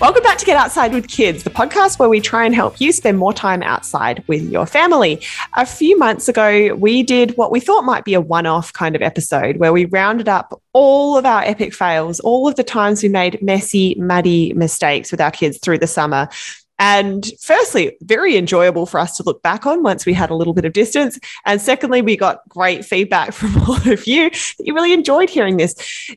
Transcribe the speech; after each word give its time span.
Welcome 0.00 0.22
back 0.22 0.38
to 0.38 0.46
Get 0.46 0.56
Outside 0.56 0.94
with 0.94 1.08
Kids, 1.08 1.42
the 1.42 1.50
podcast 1.50 1.98
where 1.98 2.08
we 2.08 2.22
try 2.22 2.46
and 2.46 2.54
help 2.54 2.80
you 2.80 2.90
spend 2.90 3.18
more 3.18 3.34
time 3.34 3.62
outside 3.62 4.24
with 4.28 4.50
your 4.50 4.64
family. 4.64 5.20
A 5.58 5.66
few 5.66 5.98
months 5.98 6.26
ago, 6.26 6.74
we 6.74 7.02
did 7.02 7.36
what 7.36 7.52
we 7.52 7.60
thought 7.60 7.84
might 7.84 8.06
be 8.06 8.14
a 8.14 8.20
one 8.20 8.46
off 8.46 8.72
kind 8.72 8.96
of 8.96 9.02
episode 9.02 9.58
where 9.58 9.74
we 9.74 9.84
rounded 9.84 10.26
up 10.26 10.58
all 10.72 11.18
of 11.18 11.26
our 11.26 11.42
epic 11.42 11.74
fails, 11.74 12.18
all 12.20 12.48
of 12.48 12.54
the 12.56 12.64
times 12.64 13.02
we 13.02 13.10
made 13.10 13.42
messy, 13.42 13.94
muddy 13.96 14.54
mistakes 14.54 15.10
with 15.10 15.20
our 15.20 15.30
kids 15.30 15.58
through 15.58 15.76
the 15.76 15.86
summer. 15.86 16.30
And 16.80 17.30
firstly, 17.38 17.98
very 18.00 18.38
enjoyable 18.38 18.86
for 18.86 18.98
us 18.98 19.14
to 19.18 19.22
look 19.22 19.42
back 19.42 19.66
on 19.66 19.82
once 19.82 20.06
we 20.06 20.14
had 20.14 20.30
a 20.30 20.34
little 20.34 20.54
bit 20.54 20.64
of 20.64 20.72
distance. 20.72 21.20
And 21.44 21.60
secondly, 21.60 22.00
we 22.00 22.16
got 22.16 22.40
great 22.48 22.86
feedback 22.86 23.32
from 23.34 23.56
all 23.62 23.76
of 23.76 24.06
you 24.06 24.30
that 24.30 24.64
you 24.66 24.74
really 24.74 24.94
enjoyed 24.94 25.28
hearing 25.28 25.58
this. 25.58 25.74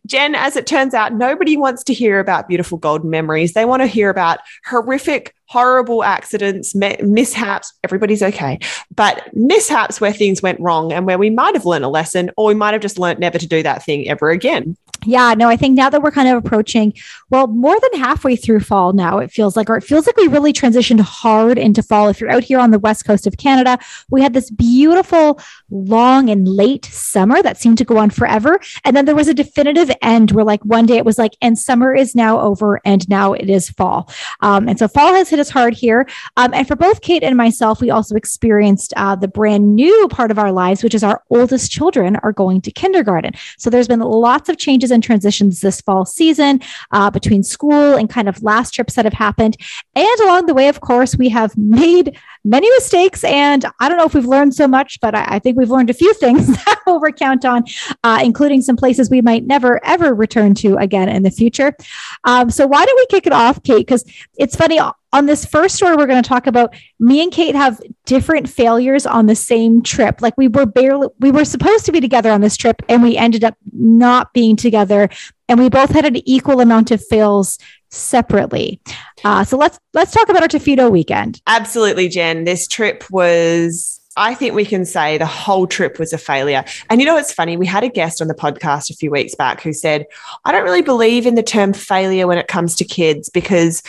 Jen, 0.07 0.35
as 0.35 0.55
it 0.55 0.65
turns 0.65 0.93
out, 0.93 1.13
nobody 1.13 1.57
wants 1.57 1.83
to 1.83 1.93
hear 1.93 2.19
about 2.19 2.47
beautiful 2.47 2.77
golden 2.77 3.09
memories. 3.09 3.53
They 3.53 3.65
want 3.65 3.81
to 3.81 3.87
hear 3.87 4.09
about 4.09 4.39
horrific 4.65 5.35
horrible 5.53 6.03
accidents, 6.03 6.73
mishaps, 6.73 7.73
everybody's 7.83 8.23
okay, 8.23 8.57
but 8.95 9.29
mishaps 9.35 10.01
where 10.01 10.11
things 10.11 10.41
went 10.41 10.59
wrong 10.59 10.91
and 10.91 11.05
where 11.05 11.19
we 11.19 11.29
might 11.29 11.53
have 11.53 11.63
learned 11.63 11.85
a 11.85 11.89
lesson 11.89 12.31
or 12.37 12.47
we 12.47 12.55
might 12.55 12.73
have 12.73 12.81
just 12.81 12.97
learned 12.97 13.19
never 13.19 13.37
to 13.37 13.47
do 13.47 13.61
that 13.61 13.83
thing 13.83 14.09
ever 14.09 14.31
again. 14.31 14.75
Yeah, 15.05 15.33
no, 15.33 15.49
I 15.49 15.57
think 15.57 15.75
now 15.75 15.89
that 15.89 16.01
we're 16.01 16.11
kind 16.11 16.29
of 16.29 16.37
approaching, 16.37 16.93
well, 17.29 17.47
more 17.47 17.77
than 17.79 17.99
halfway 17.99 18.37
through 18.37 18.61
fall 18.61 18.93
now, 18.93 19.17
it 19.17 19.31
feels 19.31 19.57
like, 19.57 19.69
or 19.69 19.75
it 19.75 19.83
feels 19.83 20.07
like 20.07 20.15
we 20.15 20.27
really 20.27 20.53
transitioned 20.53 21.01
hard 21.01 21.57
into 21.57 21.83
fall. 21.83 22.07
If 22.07 22.21
you're 22.21 22.31
out 22.31 22.43
here 22.43 22.57
on 22.57 22.71
the 22.71 22.79
west 22.79 23.05
coast 23.05 23.27
of 23.27 23.37
Canada, 23.37 23.77
we 24.09 24.21
had 24.21 24.33
this 24.33 24.49
beautiful, 24.49 25.41
long 25.69 26.29
and 26.29 26.47
late 26.47 26.85
summer 26.85 27.41
that 27.41 27.57
seemed 27.57 27.79
to 27.79 27.85
go 27.85 27.97
on 27.97 28.11
forever. 28.11 28.59
And 28.85 28.95
then 28.95 29.03
there 29.05 29.15
was 29.15 29.27
a 29.27 29.33
definitive 29.33 29.91
end 30.01 30.31
where, 30.31 30.45
like, 30.45 30.63
one 30.63 30.85
day 30.85 30.95
it 30.95 31.05
was 31.05 31.17
like, 31.17 31.35
and 31.41 31.59
summer 31.59 31.93
is 31.93 32.15
now 32.15 32.39
over 32.39 32.79
and 32.85 33.07
now 33.09 33.33
it 33.33 33.49
is 33.49 33.69
fall. 33.69 34.09
Um, 34.39 34.69
and 34.69 34.79
so 34.79 34.87
fall 34.87 35.13
has 35.13 35.29
hit 35.29 35.39
us 35.43 35.49
hard 35.49 35.73
here. 35.73 36.07
Um, 36.37 36.53
and 36.53 36.65
for 36.67 36.75
both 36.75 37.01
Kate 37.01 37.23
and 37.23 37.35
myself, 37.35 37.81
we 37.81 37.91
also 37.91 38.15
experienced 38.15 38.93
uh, 38.95 39.15
the 39.15 39.27
brand 39.27 39.75
new 39.75 40.07
part 40.07 40.31
of 40.31 40.39
our 40.39 40.51
lives, 40.51 40.83
which 40.83 40.95
is 40.95 41.03
our 41.03 41.21
oldest 41.29 41.69
children 41.69 42.15
are 42.23 42.31
going 42.31 42.61
to 42.61 42.71
kindergarten. 42.71 43.33
So 43.57 43.69
there's 43.69 43.87
been 43.87 43.99
lots 43.99 44.47
of 44.49 44.57
changes 44.57 44.89
and 44.89 45.03
transitions 45.03 45.59
this 45.59 45.81
fall 45.81 46.05
season 46.05 46.61
uh, 46.91 47.11
between 47.11 47.43
school 47.43 47.95
and 47.95 48.09
kind 48.09 48.29
of 48.29 48.41
last 48.41 48.71
trips 48.73 48.95
that 48.95 49.05
have 49.05 49.13
happened. 49.13 49.57
And 49.95 50.19
along 50.21 50.45
the 50.45 50.53
way, 50.53 50.69
of 50.69 50.79
course, 50.79 51.17
we 51.17 51.29
have 51.29 51.57
made 51.73 52.17
many 52.43 52.69
mistakes. 52.71 53.23
And 53.23 53.65
I 53.79 53.89
don't 53.89 53.97
know 53.97 54.05
if 54.05 54.13
we've 54.13 54.25
learned 54.25 54.53
so 54.53 54.67
much, 54.67 54.99
but 55.01 55.15
I, 55.15 55.25
I 55.35 55.39
think 55.39 55.57
we've 55.57 55.69
learned 55.69 55.89
a 55.89 55.93
few 55.93 56.13
things 56.23 56.47
that 56.47 56.81
we'll 56.85 56.99
recount 56.99 57.45
on, 57.45 57.63
uh, 58.03 58.19
including 58.23 58.61
some 58.61 58.75
places 58.75 59.09
we 59.09 59.21
might 59.21 59.45
never, 59.45 59.83
ever 59.85 60.13
return 60.13 60.53
to 60.55 60.77
again 60.77 61.09
in 61.09 61.23
the 61.23 61.31
future. 61.31 61.75
Um, 62.23 62.49
so 62.49 62.67
why 62.67 62.85
don't 62.85 62.97
we 62.97 63.05
kick 63.07 63.27
it 63.27 63.33
off, 63.33 63.61
Kate? 63.63 63.85
Because 63.85 64.03
it's 64.37 64.55
funny 64.55 64.79
on 65.13 65.27
this 65.27 65.45
first 65.45 65.75
story 65.75 65.95
we're 65.95 66.07
going 66.07 66.21
to 66.21 66.27
talk 66.27 66.47
about 66.47 66.75
me 66.99 67.21
and 67.21 67.31
kate 67.31 67.55
have 67.55 67.79
different 68.05 68.49
failures 68.49 69.05
on 69.05 69.27
the 69.27 69.35
same 69.35 69.81
trip 69.81 70.21
like 70.21 70.33
we 70.37 70.47
were 70.47 70.65
barely 70.65 71.07
we 71.19 71.31
were 71.31 71.45
supposed 71.45 71.85
to 71.85 71.91
be 71.91 72.01
together 72.01 72.31
on 72.31 72.41
this 72.41 72.57
trip 72.57 72.81
and 72.89 73.03
we 73.03 73.15
ended 73.15 73.43
up 73.43 73.55
not 73.71 74.33
being 74.33 74.55
together 74.55 75.07
and 75.47 75.59
we 75.59 75.69
both 75.69 75.91
had 75.91 76.05
an 76.05 76.17
equal 76.27 76.59
amount 76.59 76.89
of 76.89 77.05
fails 77.05 77.59
separately 77.91 78.81
uh, 79.23 79.43
so 79.43 79.57
let's 79.57 79.79
let's 79.93 80.11
talk 80.11 80.29
about 80.29 80.41
our 80.41 80.47
tofino 80.47 80.91
weekend 80.91 81.41
absolutely 81.47 82.07
jen 82.07 82.43
this 82.43 82.67
trip 82.67 83.03
was 83.11 83.99
I 84.15 84.35
think 84.35 84.53
we 84.53 84.63
can 84.63 84.85
say 84.85 85.17
the 85.17 85.25
whole 85.25 85.65
trip 85.65 85.97
was 85.97 86.13
a 86.13 86.19
failure. 86.19 86.63
And 86.87 87.01
you 87.01 87.07
know, 87.07 87.17
it's 87.17 87.33
funny. 87.33 87.57
We 87.57 87.65
had 87.65 87.83
a 87.83 87.89
guest 87.89 88.21
on 88.21 88.27
the 88.27 88.35
podcast 88.35 88.91
a 88.91 88.93
few 88.93 89.09
weeks 89.09 89.33
back 89.33 89.59
who 89.59 89.73
said, 89.73 90.05
I 90.45 90.51
don't 90.51 90.63
really 90.63 90.83
believe 90.83 91.25
in 91.25 91.33
the 91.33 91.41
term 91.41 91.73
failure 91.73 92.27
when 92.27 92.37
it 92.37 92.47
comes 92.47 92.75
to 92.75 92.85
kids 92.85 93.29
because 93.29 93.81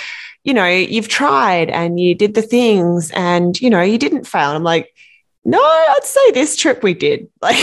you 0.45 0.53
know, 0.53 0.67
you've 0.67 1.09
tried 1.09 1.71
and 1.71 1.99
you 1.99 2.15
did 2.15 2.35
the 2.35 2.43
things 2.43 3.11
and, 3.13 3.61
you 3.61 3.71
know, 3.71 3.81
you 3.81 3.99
didn't 3.99 4.27
fail. 4.27 4.51
And 4.51 4.57
I'm 4.57 4.63
like, 4.63 4.95
no, 5.45 5.59
I'd 5.59 6.05
say 6.05 6.31
this 6.31 6.55
trip 6.55 6.83
we 6.83 6.95
did. 6.95 7.29
Like, 7.43 7.57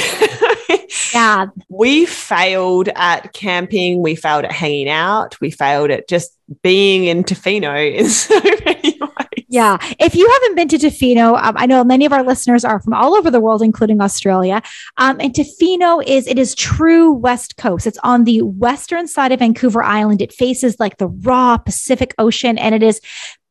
yeah, 1.13 1.47
we 1.69 2.05
failed 2.05 2.89
at 2.95 3.33
camping. 3.33 4.01
We 4.01 4.15
failed 4.15 4.45
at 4.45 4.51
hanging 4.51 4.89
out. 4.89 5.39
We 5.41 5.51
failed 5.51 5.91
at 5.91 6.07
just 6.07 6.37
being 6.61 7.05
in 7.05 7.23
Tofino 7.23 7.95
in 7.95 8.09
so 8.09 8.39
many 8.65 8.99
ways. 8.99 9.11
Yeah. 9.51 9.77
If 9.99 10.15
you 10.15 10.29
haven't 10.31 10.55
been 10.55 10.69
to 10.69 10.77
Tofino, 10.77 11.37
um, 11.37 11.55
I 11.57 11.65
know 11.65 11.83
many 11.83 12.05
of 12.05 12.13
our 12.13 12.23
listeners 12.23 12.63
are 12.63 12.79
from 12.79 12.93
all 12.93 13.15
over 13.15 13.29
the 13.29 13.41
world, 13.41 13.61
including 13.61 13.99
Australia. 13.99 14.61
Um, 14.95 15.19
and 15.19 15.33
Tofino 15.33 16.01
is, 16.07 16.25
it 16.25 16.39
is 16.39 16.55
true 16.55 17.11
West 17.11 17.57
Coast. 17.57 17.85
It's 17.85 17.97
on 18.01 18.23
the 18.23 18.41
western 18.43 19.09
side 19.09 19.33
of 19.33 19.39
Vancouver 19.39 19.83
Island. 19.83 20.21
It 20.21 20.31
faces 20.31 20.79
like 20.79 20.99
the 20.99 21.09
raw 21.09 21.57
Pacific 21.57 22.15
Ocean 22.17 22.57
and 22.57 22.73
it 22.73 22.81
is 22.81 23.01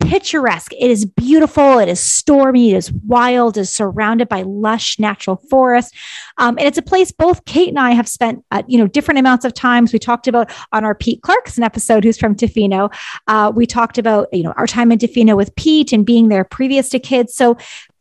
picturesque. 0.01 0.73
It 0.73 0.91
is 0.91 1.05
beautiful. 1.05 1.79
It 1.79 1.89
is 1.89 2.01
stormy. 2.01 2.73
It 2.73 2.77
is 2.77 2.93
wild. 2.93 3.57
It 3.57 3.63
is 3.63 3.75
surrounded 3.75 4.29
by 4.29 4.43
lush 4.43 4.99
natural 4.99 5.37
forest. 5.49 5.95
Um, 6.39 6.59
and 6.59 6.67
it's 6.67 6.79
a 6.79 6.83
place 6.83 7.13
both 7.13 7.45
Kate 7.45 7.69
and 7.69 7.79
I 7.79 7.93
have 7.93 8.09
spent, 8.09 8.45
uh, 8.51 8.63
you 8.67 8.79
know, 8.79 8.87
different 8.87 9.19
amounts 9.19 9.45
of 9.45 9.55
times. 9.55 9.93
We 9.93 9.99
talked 9.99 10.27
about 10.27 10.51
on 10.73 10.85
our 10.85 10.95
Pete 10.95 11.23
Clarkson 11.23 11.63
episode, 11.63 12.05
who's 12.05 12.19
from 12.19 12.35
Tofino. 12.35 12.93
Uh, 13.27 13.53
we 13.55 13.67
talked 13.67 13.99
about, 13.99 14.29
you 14.33 14.43
know, 14.43 14.53
our 14.53 14.67
time 14.67 14.91
in 14.91 14.99
Tofino 14.99 15.37
with 15.37 15.55
Pete 15.57 15.93
and 15.93 16.05
being 16.05 16.29
there 16.29 16.45
previous 16.45 16.89
to 16.91 16.99
kids. 16.99 17.35
So 17.35 17.57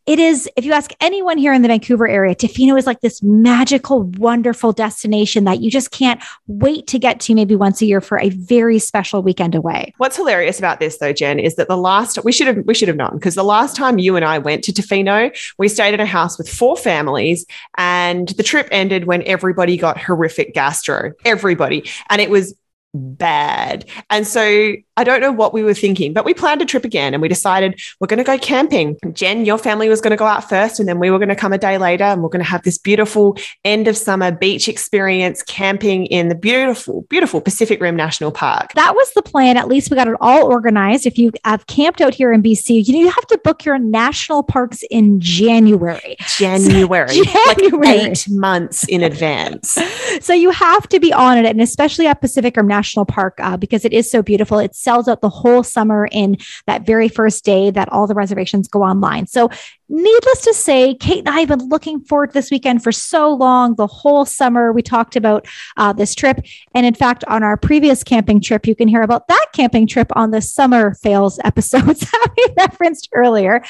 it 0.10 0.18
is, 0.18 0.50
if 0.56 0.66
you 0.66 0.74
ask 0.74 0.92
anyone 1.02 1.38
here 1.38 1.54
in 1.54 1.62
the 1.62 1.68
Vancouver 1.68 2.08
area, 2.08 2.34
Tofino 2.34 2.80
is 2.80 2.88
like 2.88 3.02
this 3.02 3.22
magical, 3.22 4.02
wonderful 4.18 4.72
destination 4.74 5.44
that 5.44 5.62
you 5.62 5.70
just 5.70 5.92
can't 5.92 6.20
wait 6.48 6.88
to 6.88 6.98
get 6.98 7.20
to 7.20 7.36
maybe 7.36 7.56
once 7.56 7.80
a 7.84 7.86
year 7.86 8.02
for 8.02 8.20
a 8.20 8.30
very 8.30 8.80
special 8.80 9.22
weekend 9.22 9.54
away. 9.54 9.94
What's 9.98 10.18
hilarious 10.18 10.58
about 10.58 10.80
this 10.80 10.98
though, 10.98 11.14
Jen, 11.14 11.38
is 11.38 11.58
that 11.58 11.68
the 11.68 11.78
last 11.78 12.18
we 12.26 12.32
should 12.32 12.48
have 12.48 12.58
we 12.66 12.74
should 12.74 12.88
have 12.88 12.98
known 12.98 13.12
because 13.14 13.36
the 13.36 13.44
last 13.44 13.76
time 13.76 14.00
you 14.00 14.16
and 14.16 14.26
I 14.26 14.40
went 14.40 14.64
to 14.64 14.74
Tofino, 14.74 15.30
we 15.60 15.68
stayed 15.68 15.94
in 15.94 16.00
a 16.00 16.08
house 16.08 16.40
with 16.40 16.50
four 16.50 16.76
families 16.76 17.46
and 17.78 18.30
the 18.30 18.42
trip 18.42 18.68
ended 18.72 19.06
when 19.06 19.22
everybody 19.28 19.78
got 19.78 20.02
horrific 20.02 20.56
gastro. 20.56 21.14
Everybody. 21.24 21.88
And 22.10 22.20
it 22.20 22.32
was 22.32 22.56
bad. 22.94 23.86
And 24.10 24.26
so 24.26 24.74
I 24.98 25.04
don't 25.06 25.22
know 25.22 25.32
what 25.32 25.54
we 25.54 25.64
were 25.64 25.74
thinking, 25.74 26.12
but 26.12 26.26
we 26.26 26.34
planned 26.34 26.62
a 26.62 26.66
trip 26.66 26.84
again 26.84 27.14
and 27.14 27.22
we 27.22 27.30
decided 27.30 27.80
we're 28.00 28.08
going 28.08 28.18
to 28.18 28.24
go 28.24 28.38
camping. 28.38 28.98
Jen, 29.14 29.46
your 29.46 29.58
family 29.58 29.88
was 29.88 30.02
going 30.02 30.12
to 30.12 30.18
go 30.18 30.26
out 30.26 30.50
first, 30.50 30.78
and 30.80 30.90
then 30.90 31.00
we 31.00 31.10
were 31.10 31.20
going 31.20 31.30
to 31.30 31.36
come 31.36 31.54
a 31.54 31.58
day 31.58 31.78
later 31.78 32.04
and 32.04 32.22
we're 32.22 32.30
going 32.30 32.44
to 32.44 32.50
have 32.50 32.64
this 32.64 32.78
beautiful 32.78 33.38
end 33.64 33.88
of 33.88 33.96
summer 33.96 34.32
beach 34.32 34.68
experience 34.68 35.42
camping 35.44 36.06
in 36.08 36.28
the 36.28 36.36
beautiful, 36.36 37.04
beautiful 37.04 37.40
Pacific 37.40 37.80
Rim 37.80 37.96
National 37.96 38.32
Park. 38.32 38.74
That 38.74 38.96
was 38.96 39.14
the 39.14 39.22
plan. 39.22 39.56
At 39.56 39.68
least 39.68 39.90
we 39.90 39.96
got 39.96 40.08
it 40.08 40.18
all 40.20 40.52
organized. 40.52 41.06
If 41.06 41.18
you 41.18 41.32
have 41.46 41.66
camped 41.68 42.02
out 42.02 42.14
here 42.14 42.34
in 42.34 42.44
BC, 42.44 42.86
you 42.86 42.94
know, 42.94 43.00
you 43.00 43.10
have 43.10 43.28
to 43.28 43.38
book 43.44 43.64
your 43.64 43.80
national 43.80 44.44
parks 44.44 44.84
in 44.90 45.20
January. 45.20 46.18
January. 46.38 47.08
So, 47.20 47.24
January. 47.24 47.98
Like 47.98 48.12
eight 48.12 48.28
months 48.30 48.88
in 48.88 49.04
advance. 49.04 49.78
so 50.22 50.34
you 50.34 50.52
have 50.52 50.88
to 50.90 51.00
be 51.00 51.12
on 51.14 51.38
it. 51.38 51.46
And 51.46 51.62
especially 51.62 52.08
at 52.08 52.22
Pacific 52.22 52.56
Rim 52.56 52.68
National 52.68 52.79
Park, 53.06 53.40
uh, 53.40 53.58
because 53.58 53.86
it 53.86 53.94
is 53.94 54.10
so 54.10 54.22
beautiful. 54.22 54.60
It 54.60 54.76
sells 54.76 55.08
out 55.08 55.22
the 55.22 55.30
whole 55.30 55.64
summer 55.64 56.08
in 56.12 56.38
that 56.68 56.86
very 56.86 57.10
first 57.10 57.46
day 57.46 57.72
that 57.72 57.90
all 57.90 58.08
the 58.08 58.14
reservations 58.14 58.68
go 58.68 58.84
online. 58.84 59.28
So, 59.28 59.50
needless 59.90 60.42
to 60.42 60.54
say, 60.54 60.94
Kate 60.96 61.20
and 61.20 61.30
I 61.30 61.40
have 61.40 61.50
been 61.50 61.68
looking 61.68 62.02
forward 62.02 62.28
to 62.28 62.34
this 62.34 62.52
weekend 62.52 62.84
for 62.84 62.92
so 62.92 63.34
long. 63.34 63.76
The 63.76 63.88
whole 63.88 64.26
summer, 64.26 64.72
we 64.72 64.82
talked 64.82 65.16
about 65.16 65.48
uh, 65.78 65.94
this 65.94 66.16
trip. 66.16 66.40
And 66.74 66.86
in 66.86 66.94
fact, 66.94 67.24
on 67.28 67.44
our 67.44 67.58
previous 67.58 68.04
camping 68.04 68.42
trip, 68.42 68.68
you 68.68 68.76
can 68.76 68.88
hear 68.88 69.02
about 69.02 69.28
that 69.28 69.48
camping 69.54 69.88
trip 69.88 70.12
on 70.16 70.32
the 70.32 70.42
summer 70.42 70.94
fails 70.96 71.40
episodes 71.44 72.00
that 72.12 72.28
we 72.38 72.54
referenced 72.58 73.10
earlier. 73.14 73.64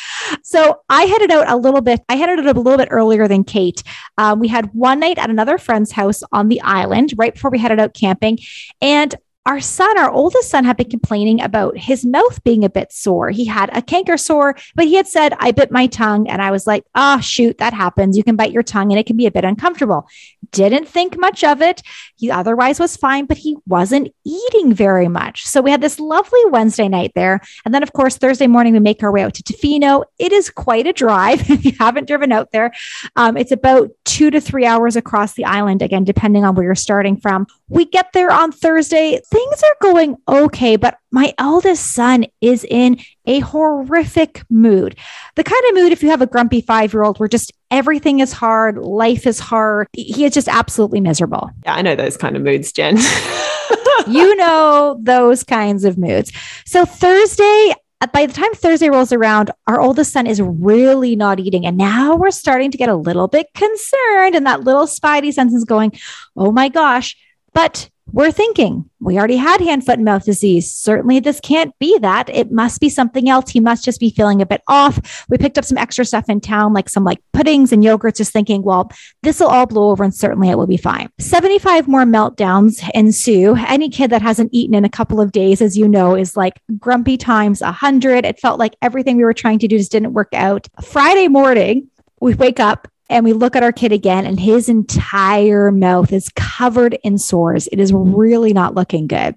So, 0.43 0.81
I 0.89 1.03
headed 1.03 1.31
out 1.31 1.49
a 1.49 1.55
little 1.55 1.81
bit, 1.81 2.01
I 2.09 2.15
headed 2.15 2.39
out 2.39 2.55
a 2.55 2.59
little 2.59 2.77
bit 2.77 2.89
earlier 2.91 3.27
than 3.27 3.43
Kate. 3.43 3.83
Um, 4.17 4.39
we 4.39 4.47
had 4.47 4.73
one 4.73 4.99
night 4.99 5.17
at 5.17 5.29
another 5.29 5.57
friend's 5.57 5.91
house 5.91 6.21
on 6.31 6.49
the 6.49 6.61
island 6.61 7.13
right 7.17 7.33
before 7.33 7.51
we 7.51 7.59
headed 7.59 7.79
out 7.79 7.93
camping. 7.93 8.39
And 8.81 9.15
our 9.49 9.59
son, 9.59 9.97
our 9.97 10.11
oldest 10.11 10.51
son, 10.51 10.63
had 10.63 10.77
been 10.77 10.91
complaining 10.91 11.41
about 11.41 11.75
his 11.75 12.05
mouth 12.05 12.43
being 12.43 12.63
a 12.63 12.69
bit 12.69 12.93
sore. 12.93 13.31
He 13.31 13.45
had 13.45 13.75
a 13.75 13.81
canker 13.81 14.15
sore, 14.15 14.55
but 14.75 14.85
he 14.85 14.93
had 14.93 15.07
said, 15.07 15.33
I 15.39 15.49
bit 15.49 15.71
my 15.71 15.87
tongue. 15.87 16.29
And 16.29 16.39
I 16.39 16.51
was 16.51 16.67
like, 16.67 16.85
oh, 16.93 17.19
shoot, 17.19 17.57
that 17.57 17.73
happens. 17.73 18.15
You 18.15 18.23
can 18.23 18.35
bite 18.35 18.51
your 18.51 18.61
tongue 18.61 18.91
and 18.91 18.99
it 18.99 19.07
can 19.07 19.17
be 19.17 19.25
a 19.25 19.31
bit 19.31 19.43
uncomfortable. 19.43 20.07
Didn't 20.51 20.87
think 20.87 21.17
much 21.17 21.43
of 21.43 21.63
it. 21.63 21.81
He 22.15 22.29
otherwise 22.29 22.79
was 22.79 22.95
fine, 22.95 23.25
but 23.25 23.37
he 23.37 23.57
wasn't 23.65 24.13
eating 24.23 24.71
very 24.71 25.07
much. 25.07 25.47
So 25.47 25.61
we 25.61 25.71
had 25.71 25.81
this 25.81 25.99
lovely 25.99 26.45
Wednesday 26.49 26.87
night 26.87 27.13
there. 27.15 27.41
And 27.65 27.73
then, 27.73 27.81
of 27.81 27.93
course, 27.93 28.17
Thursday 28.17 28.45
morning, 28.45 28.73
we 28.73 28.79
make 28.79 29.01
our 29.01 29.11
way 29.11 29.23
out 29.23 29.33
to 29.33 29.43
Tofino. 29.43 30.03
It 30.19 30.31
is 30.31 30.51
quite 30.51 30.85
a 30.85 30.93
drive 30.93 31.49
if 31.49 31.65
you 31.65 31.71
haven't 31.79 32.07
driven 32.07 32.31
out 32.31 32.51
there. 32.51 32.71
Um, 33.15 33.35
it's 33.35 33.51
about 33.51 33.89
two 34.05 34.29
to 34.29 34.39
three 34.39 34.67
hours 34.67 34.95
across 34.95 35.33
the 35.33 35.45
island, 35.45 35.81
again, 35.81 36.03
depending 36.03 36.45
on 36.45 36.53
where 36.53 36.65
you're 36.65 36.75
starting 36.75 37.17
from. 37.17 37.47
We 37.67 37.85
get 37.85 38.13
there 38.13 38.31
on 38.31 38.51
Thursday 38.51 39.21
things 39.39 39.63
are 39.63 39.75
going 39.81 40.17
okay, 40.27 40.75
but 40.75 40.97
my 41.11 41.33
eldest 41.37 41.93
son 41.93 42.25
is 42.41 42.65
in 42.69 42.99
a 43.25 43.39
horrific 43.39 44.43
mood. 44.49 44.97
The 45.35 45.43
kind 45.43 45.61
of 45.69 45.75
mood, 45.75 45.91
if 45.91 46.03
you 46.03 46.09
have 46.09 46.21
a 46.21 46.27
grumpy 46.27 46.61
five 46.61 46.93
year 46.93 47.03
old 47.03 47.19
where 47.19 47.29
just 47.29 47.53
everything 47.71 48.19
is 48.19 48.33
hard, 48.33 48.77
life 48.77 49.25
is 49.25 49.39
hard, 49.39 49.87
he 49.93 50.25
is 50.25 50.33
just 50.33 50.47
absolutely 50.47 50.99
miserable. 50.99 51.49
Yeah, 51.65 51.75
I 51.75 51.81
know 51.81 51.95
those 51.95 52.17
kind 52.17 52.35
of 52.35 52.41
moods, 52.41 52.71
Jen. 52.71 52.97
you 54.07 54.35
know 54.35 54.99
those 55.01 55.43
kinds 55.43 55.85
of 55.85 55.97
moods. 55.97 56.31
So 56.65 56.85
Thursday, 56.85 57.73
uh, 58.01 58.07
by 58.07 58.25
the 58.25 58.33
time 58.33 58.53
Thursday 58.53 58.89
rolls 58.89 59.13
around, 59.13 59.51
our 59.67 59.79
oldest 59.79 60.11
son 60.11 60.27
is 60.27 60.41
really 60.41 61.15
not 61.15 61.39
eating. 61.39 61.65
And 61.65 61.77
now 61.77 62.15
we're 62.15 62.31
starting 62.31 62.71
to 62.71 62.77
get 62.77 62.89
a 62.89 62.95
little 62.95 63.27
bit 63.27 63.47
concerned. 63.53 64.35
And 64.35 64.45
that 64.45 64.61
little 64.61 64.85
spidey 64.85 65.31
sense 65.31 65.53
is 65.53 65.63
going, 65.63 65.93
oh 66.35 66.51
my 66.51 66.67
gosh. 66.67 67.15
But 67.53 67.89
we're 68.11 68.31
thinking 68.31 68.89
we 68.99 69.17
already 69.17 69.37
had 69.37 69.61
hand, 69.61 69.85
foot, 69.85 69.95
and 69.95 70.05
mouth 70.05 70.25
disease. 70.25 70.71
Certainly, 70.71 71.21
this 71.21 71.39
can't 71.39 71.77
be 71.79 71.97
that. 71.99 72.29
It 72.29 72.51
must 72.51 72.81
be 72.81 72.89
something 72.89 73.29
else. 73.29 73.49
He 73.49 73.59
must 73.59 73.85
just 73.85 73.99
be 73.99 74.09
feeling 74.09 74.41
a 74.41 74.45
bit 74.45 74.61
off. 74.67 75.25
We 75.29 75.37
picked 75.37 75.57
up 75.57 75.65
some 75.65 75.77
extra 75.77 76.05
stuff 76.05 76.29
in 76.29 76.41
town, 76.41 76.73
like 76.73 76.89
some 76.89 77.03
like 77.03 77.19
puddings 77.33 77.71
and 77.71 77.83
yogurts, 77.83 78.17
just 78.17 78.33
thinking, 78.33 78.63
well, 78.63 78.91
this 79.23 79.39
will 79.39 79.47
all 79.47 79.65
blow 79.65 79.89
over 79.89 80.03
and 80.03 80.13
certainly 80.13 80.49
it 80.49 80.57
will 80.57 80.67
be 80.67 80.77
fine. 80.77 81.09
75 81.19 81.87
more 81.87 82.03
meltdowns 82.03 82.87
ensue. 82.93 83.55
Any 83.55 83.89
kid 83.89 84.09
that 84.09 84.21
hasn't 84.21 84.49
eaten 84.53 84.75
in 84.75 84.85
a 84.85 84.89
couple 84.89 85.21
of 85.21 85.31
days, 85.31 85.61
as 85.61 85.77
you 85.77 85.87
know, 85.87 86.15
is 86.15 86.35
like 86.35 86.59
grumpy 86.77 87.17
times 87.17 87.61
100. 87.61 88.25
It 88.25 88.39
felt 88.39 88.59
like 88.59 88.75
everything 88.81 89.17
we 89.17 89.23
were 89.23 89.33
trying 89.33 89.59
to 89.59 89.67
do 89.67 89.77
just 89.77 89.91
didn't 89.91 90.13
work 90.13 90.33
out. 90.33 90.67
Friday 90.83 91.27
morning, 91.27 91.89
we 92.19 92.33
wake 92.33 92.59
up 92.59 92.87
and 93.09 93.25
we 93.25 93.33
look 93.33 93.55
at 93.55 93.63
our 93.63 93.71
kid 93.71 93.91
again, 93.91 94.25
and 94.25 94.39
his 94.39 94.69
entire 94.69 95.71
mouth 95.71 96.13
is 96.13 96.29
covered 96.35 96.97
in 97.03 97.17
sores. 97.17 97.67
It 97.71 97.79
is 97.79 97.91
really 97.93 98.53
not 98.53 98.75
looking 98.75 99.07
good. 99.07 99.35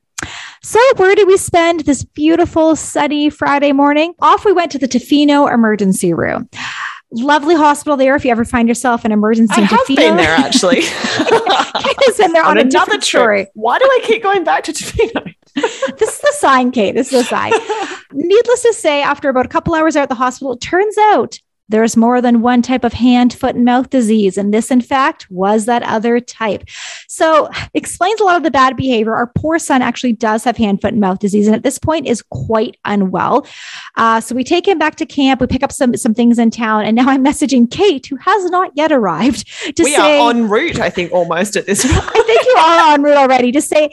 So, 0.62 0.78
where 0.96 1.14
did 1.14 1.26
we 1.26 1.36
spend 1.36 1.80
this 1.80 2.04
beautiful, 2.04 2.76
sunny 2.76 3.30
Friday 3.30 3.72
morning? 3.72 4.14
Off 4.20 4.44
we 4.44 4.52
went 4.52 4.70
to 4.72 4.78
the 4.78 4.86
Tofino 4.86 5.52
emergency 5.52 6.12
room. 6.14 6.48
Lovely 7.10 7.54
hospital 7.54 7.96
there. 7.96 8.14
If 8.14 8.24
you 8.24 8.30
ever 8.30 8.44
find 8.44 8.68
yourself 8.68 9.04
an 9.04 9.12
emergency, 9.12 9.60
I 9.60 9.62
have 9.62 9.80
Tofino. 9.80 9.96
been 9.96 10.16
there 10.16 10.34
actually. 10.34 10.76
Kate 10.82 11.96
has 12.06 12.16
been 12.16 12.32
there 12.32 12.44
on, 12.44 12.58
on 12.58 12.66
another 12.66 13.00
story. 13.00 13.48
Why 13.54 13.78
do 13.78 13.84
I 13.84 14.00
keep 14.04 14.22
going 14.22 14.44
back 14.44 14.64
to 14.64 14.72
Tofino? 14.72 15.34
this 15.54 16.14
is 16.14 16.20
the 16.20 16.32
sign, 16.38 16.70
Kate. 16.70 16.94
This 16.94 17.12
is 17.12 17.20
the 17.20 17.24
sign. 17.24 17.52
Needless 18.12 18.62
to 18.62 18.72
say, 18.72 19.02
after 19.02 19.28
about 19.28 19.44
a 19.44 19.48
couple 19.48 19.74
hours 19.74 19.96
out 19.96 20.04
at 20.04 20.08
the 20.08 20.14
hospital, 20.14 20.52
it 20.52 20.60
turns 20.60 20.96
out 20.96 21.38
there's 21.68 21.96
more 21.96 22.20
than 22.20 22.42
one 22.42 22.62
type 22.62 22.84
of 22.84 22.92
hand, 22.92 23.32
foot, 23.32 23.54
and 23.54 23.64
mouth 23.64 23.90
disease. 23.90 24.36
And 24.36 24.52
this, 24.52 24.70
in 24.70 24.80
fact, 24.80 25.30
was 25.30 25.64
that 25.66 25.82
other 25.82 26.20
type. 26.20 26.64
So 27.08 27.48
explains 27.74 28.20
a 28.20 28.24
lot 28.24 28.36
of 28.36 28.42
the 28.42 28.50
bad 28.50 28.76
behavior. 28.76 29.14
Our 29.14 29.28
poor 29.28 29.58
son 29.58 29.82
actually 29.82 30.12
does 30.12 30.44
have 30.44 30.56
hand, 30.56 30.80
foot, 30.80 30.92
and 30.92 31.00
mouth 31.00 31.18
disease. 31.18 31.46
And 31.46 31.56
at 31.56 31.62
this 31.62 31.78
point 31.78 32.06
is 32.06 32.22
quite 32.22 32.76
unwell. 32.84 33.46
Uh, 33.96 34.20
so 34.20 34.34
we 34.34 34.44
take 34.44 34.66
him 34.68 34.78
back 34.78 34.96
to 34.96 35.06
camp. 35.06 35.40
We 35.40 35.46
pick 35.46 35.62
up 35.62 35.72
some, 35.72 35.96
some 35.96 36.14
things 36.14 36.38
in 36.38 36.50
town. 36.50 36.84
And 36.84 36.96
now 36.96 37.08
I'm 37.08 37.24
messaging 37.24 37.70
Kate, 37.70 38.06
who 38.06 38.16
has 38.16 38.50
not 38.50 38.72
yet 38.74 38.92
arrived. 38.92 39.46
To 39.76 39.82
we 39.82 39.94
say, 39.94 40.18
are 40.18 40.30
en 40.30 40.48
route, 40.48 40.78
I 40.78 40.90
think, 40.90 41.12
almost 41.12 41.56
at 41.56 41.66
this 41.66 41.84
point. 41.84 42.04
I 42.14 42.22
think 42.22 42.41
en 42.62 43.02
route 43.02 43.16
already 43.16 43.52
to 43.52 43.60
say, 43.60 43.90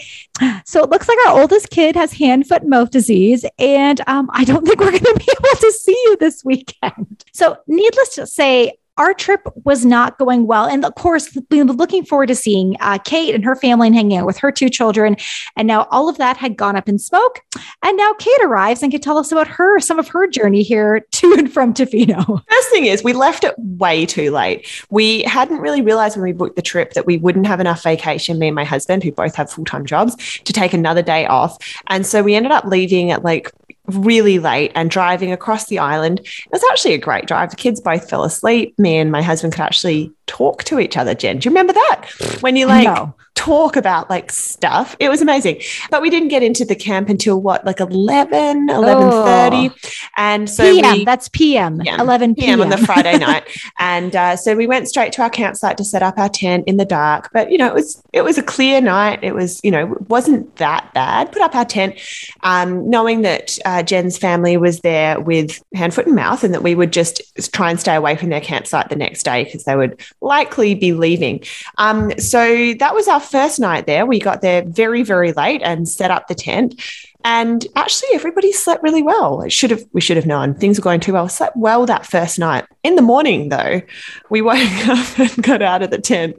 so 0.66 0.84
it 0.84 0.90
looks 0.90 1.08
like 1.08 1.18
our 1.28 1.40
oldest 1.40 1.70
kid 1.70 1.96
has 1.96 2.14
hand, 2.14 2.48
foot, 2.48 2.62
and 2.62 2.70
mouth 2.70 2.92
disease. 2.92 3.46
And 3.58 4.02
um, 4.08 4.30
I 4.34 4.44
don't 4.44 4.66
think 4.66 4.80
we're 4.80 4.92
going 4.92 5.04
to 5.04 5.16
be 5.18 5.32
able 5.38 5.60
to 5.60 5.72
see 5.72 6.00
you 6.06 6.18
this 6.18 6.44
weekend. 6.44 7.24
So 7.34 7.58
needless 7.68 8.16
to 8.16 8.28
say, 8.28 8.74
our 9.00 9.14
trip 9.14 9.48
was 9.64 9.86
not 9.86 10.18
going 10.18 10.46
well. 10.46 10.66
And 10.66 10.84
of 10.84 10.94
course, 10.96 11.36
we 11.50 11.64
were 11.64 11.74
looking 11.74 12.06
forward 12.06 12.28
to 12.28 12.36
seeing 12.36 12.76
uh, 12.82 12.98
Kate 13.00 13.34
and 13.34 13.46
her 13.46 13.56
family 13.56 13.88
and 13.88 13.96
hanging 13.96 14.18
out 14.18 14.26
with 14.26 14.38
her 14.38 14.52
two 14.52 14.70
children. 14.70 15.16
And 15.56 15.68
now 15.68 15.88
all 15.90 16.10
of 16.10 16.18
that 16.18 16.36
had 16.36 16.58
gone 16.58 16.76
up 16.76 16.90
in 16.90 17.00
smoke. 17.00 17.42
And 17.82 17.98
now 17.98 18.14
Kate 18.20 18.42
arrives 18.44 18.84
and 18.84 18.92
can 18.92 19.00
tell 19.00 19.18
us 19.18 19.32
about 19.32 19.48
her, 19.48 19.80
some 19.80 20.00
of 20.00 20.10
her 20.10 20.28
journey 20.28 20.64
here 20.64 21.00
to 21.00 21.34
and 21.38 21.52
from 21.52 21.74
Tofino. 21.74 22.44
First 22.50 22.70
thing 22.70 22.86
is, 22.86 23.04
we 23.04 23.14
left 23.14 23.46
it 23.46 23.56
way 23.58 24.06
too 24.06 24.32
late. 24.32 24.68
We 24.90 25.24
hadn't 25.24 25.60
really 25.60 25.82
realized 25.82 26.18
when 26.18 26.24
we 26.24 26.34
booked 26.34 26.58
the 26.58 26.62
trip 26.62 26.94
that 26.94 27.06
we 27.06 27.18
wouldn't 27.18 27.48
have 27.48 27.62
enough 27.62 27.82
vacation, 27.82 28.38
me 28.38 28.48
and 28.48 28.56
my 28.56 28.66
husband, 28.66 29.04
who 29.04 29.14
both 29.14 29.36
have 29.36 29.50
full 29.50 29.66
time 29.66 29.86
jobs, 29.86 30.16
to 30.40 30.52
take 30.52 30.74
another 30.74 31.02
day 31.02 31.26
off. 31.26 31.58
And 31.88 32.06
so 32.06 32.22
we 32.22 32.36
ended 32.36 32.52
up 32.52 32.66
leaving 32.66 33.12
at 33.12 33.24
like 33.24 33.52
really 33.90 34.40
late 34.40 34.72
and 34.76 34.90
driving 34.90 35.32
across 35.32 35.66
the 35.66 35.80
island. 35.80 36.20
It 36.20 36.52
was 36.52 36.64
actually 36.72 36.94
a 36.94 37.00
great 37.00 37.26
drive. 37.26 37.50
The 37.50 37.56
kids 37.56 37.82
both 37.82 38.10
fell 38.10 38.24
asleep. 38.24 38.78
Me 38.78 38.98
and 38.98 39.12
my 39.12 39.22
husband 39.22 39.54
could 39.54 39.62
actually 39.62 40.12
talk 40.28 40.64
to 40.66 40.80
each 40.80 40.98
other, 40.98 41.14
Jen. 41.14 41.40
Do 41.40 41.48
you 41.48 41.52
remember 41.52 41.74
that? 41.74 42.38
When 42.42 42.56
you 42.56 42.66
like 42.68 42.86
no. 42.86 43.14
Talk 43.40 43.78
about 43.78 44.10
like 44.10 44.32
stuff. 44.34 44.98
It 45.00 45.08
was 45.08 45.22
amazing. 45.22 45.62
But 45.90 46.02
we 46.02 46.10
didn't 46.10 46.28
get 46.28 46.44
into 46.44 46.66
the 46.66 46.76
camp 46.76 47.08
until 47.08 47.42
what, 47.42 47.66
like 47.66 47.80
11, 47.80 48.68
11.30. 48.68 49.72
Oh. 49.72 49.90
And 50.18 50.50
so 50.50 50.64
PM, 50.64 50.94
we, 50.94 51.06
that's 51.06 51.30
PM, 51.30 51.82
yeah, 51.82 52.02
11 52.02 52.36
PM. 52.36 52.60
on 52.60 52.68
the 52.70 52.78
Friday 52.78 53.18
night. 53.30 53.48
And 53.78 54.14
uh, 54.14 54.36
so 54.36 54.56
we 54.58 54.68
went 54.68 54.90
straight 54.90 55.14
to 55.14 55.22
our 55.22 55.30
campsite 55.30 55.78
to 55.78 55.86
set 55.86 56.04
up 56.04 56.18
our 56.18 56.28
tent 56.28 56.66
in 56.68 56.76
the 56.76 56.84
dark. 56.84 57.30
But, 57.32 57.50
you 57.50 57.58
know, 57.58 57.68
it 57.68 57.74
was, 57.74 58.04
it 58.12 58.24
was 58.24 58.38
a 58.38 58.44
clear 58.44 58.82
night. 58.82 59.20
It 59.24 59.34
was, 59.34 59.62
you 59.64 59.72
know, 59.72 59.98
wasn't 60.10 60.58
that 60.58 60.94
bad. 60.94 61.32
Put 61.32 61.42
up 61.42 61.56
our 61.56 61.66
tent, 61.66 61.96
um, 62.42 62.90
knowing 62.90 63.22
that 63.22 63.58
uh, 63.64 63.84
Jen's 63.84 64.18
family 64.18 64.58
was 64.58 64.82
there 64.82 65.18
with 65.18 65.64
hand, 65.74 65.94
foot 65.94 66.08
and 66.08 66.16
mouth 66.16 66.44
and 66.44 66.54
that 66.54 66.62
we 66.62 66.76
would 66.76 66.92
just 66.92 67.22
try 67.54 67.70
and 67.70 67.80
stay 67.80 67.96
away 67.96 68.18
from 68.18 68.30
their 68.30 68.42
campsite 68.42 68.90
the 68.90 68.98
next 68.98 69.24
day 69.24 69.46
because 69.46 69.64
they 69.64 69.78
would 69.78 70.02
likely 70.20 70.76
be 70.76 70.92
leaving. 70.92 71.42
Um, 71.78 72.12
so 72.20 72.74
that 72.74 72.94
was 72.94 73.08
our 73.08 73.22
first 73.30 73.60
night 73.60 73.86
there. 73.86 74.06
We 74.06 74.20
got 74.20 74.42
there 74.42 74.64
very, 74.66 75.04
very 75.04 75.32
late 75.32 75.62
and 75.64 75.88
set 75.88 76.12
up 76.12 76.28
the 76.28 76.36
tent. 76.36 76.82
And 77.24 77.66
actually, 77.76 78.10
everybody 78.14 78.52
slept 78.54 78.82
really 78.82 79.04
well. 79.04 79.42
It 79.42 79.52
should 79.52 79.72
have 79.72 79.84
we 79.92 80.02
should 80.02 80.18
have 80.18 80.26
known 80.26 80.54
things 80.54 80.80
were 80.80 80.84
going 80.84 81.02
too 81.02 81.14
well. 81.14 81.28
slept 81.28 81.58
well 81.58 81.86
that 81.86 82.06
first 82.06 82.40
night. 82.40 82.66
In 82.84 82.96
the 82.96 83.02
morning, 83.02 83.50
though, 83.50 83.82
we 84.30 84.42
woke 84.42 84.58
up 84.88 85.20
and 85.20 85.44
got 85.44 85.62
out 85.62 85.82
of 85.82 85.90
the 85.90 85.98
tent 86.00 86.38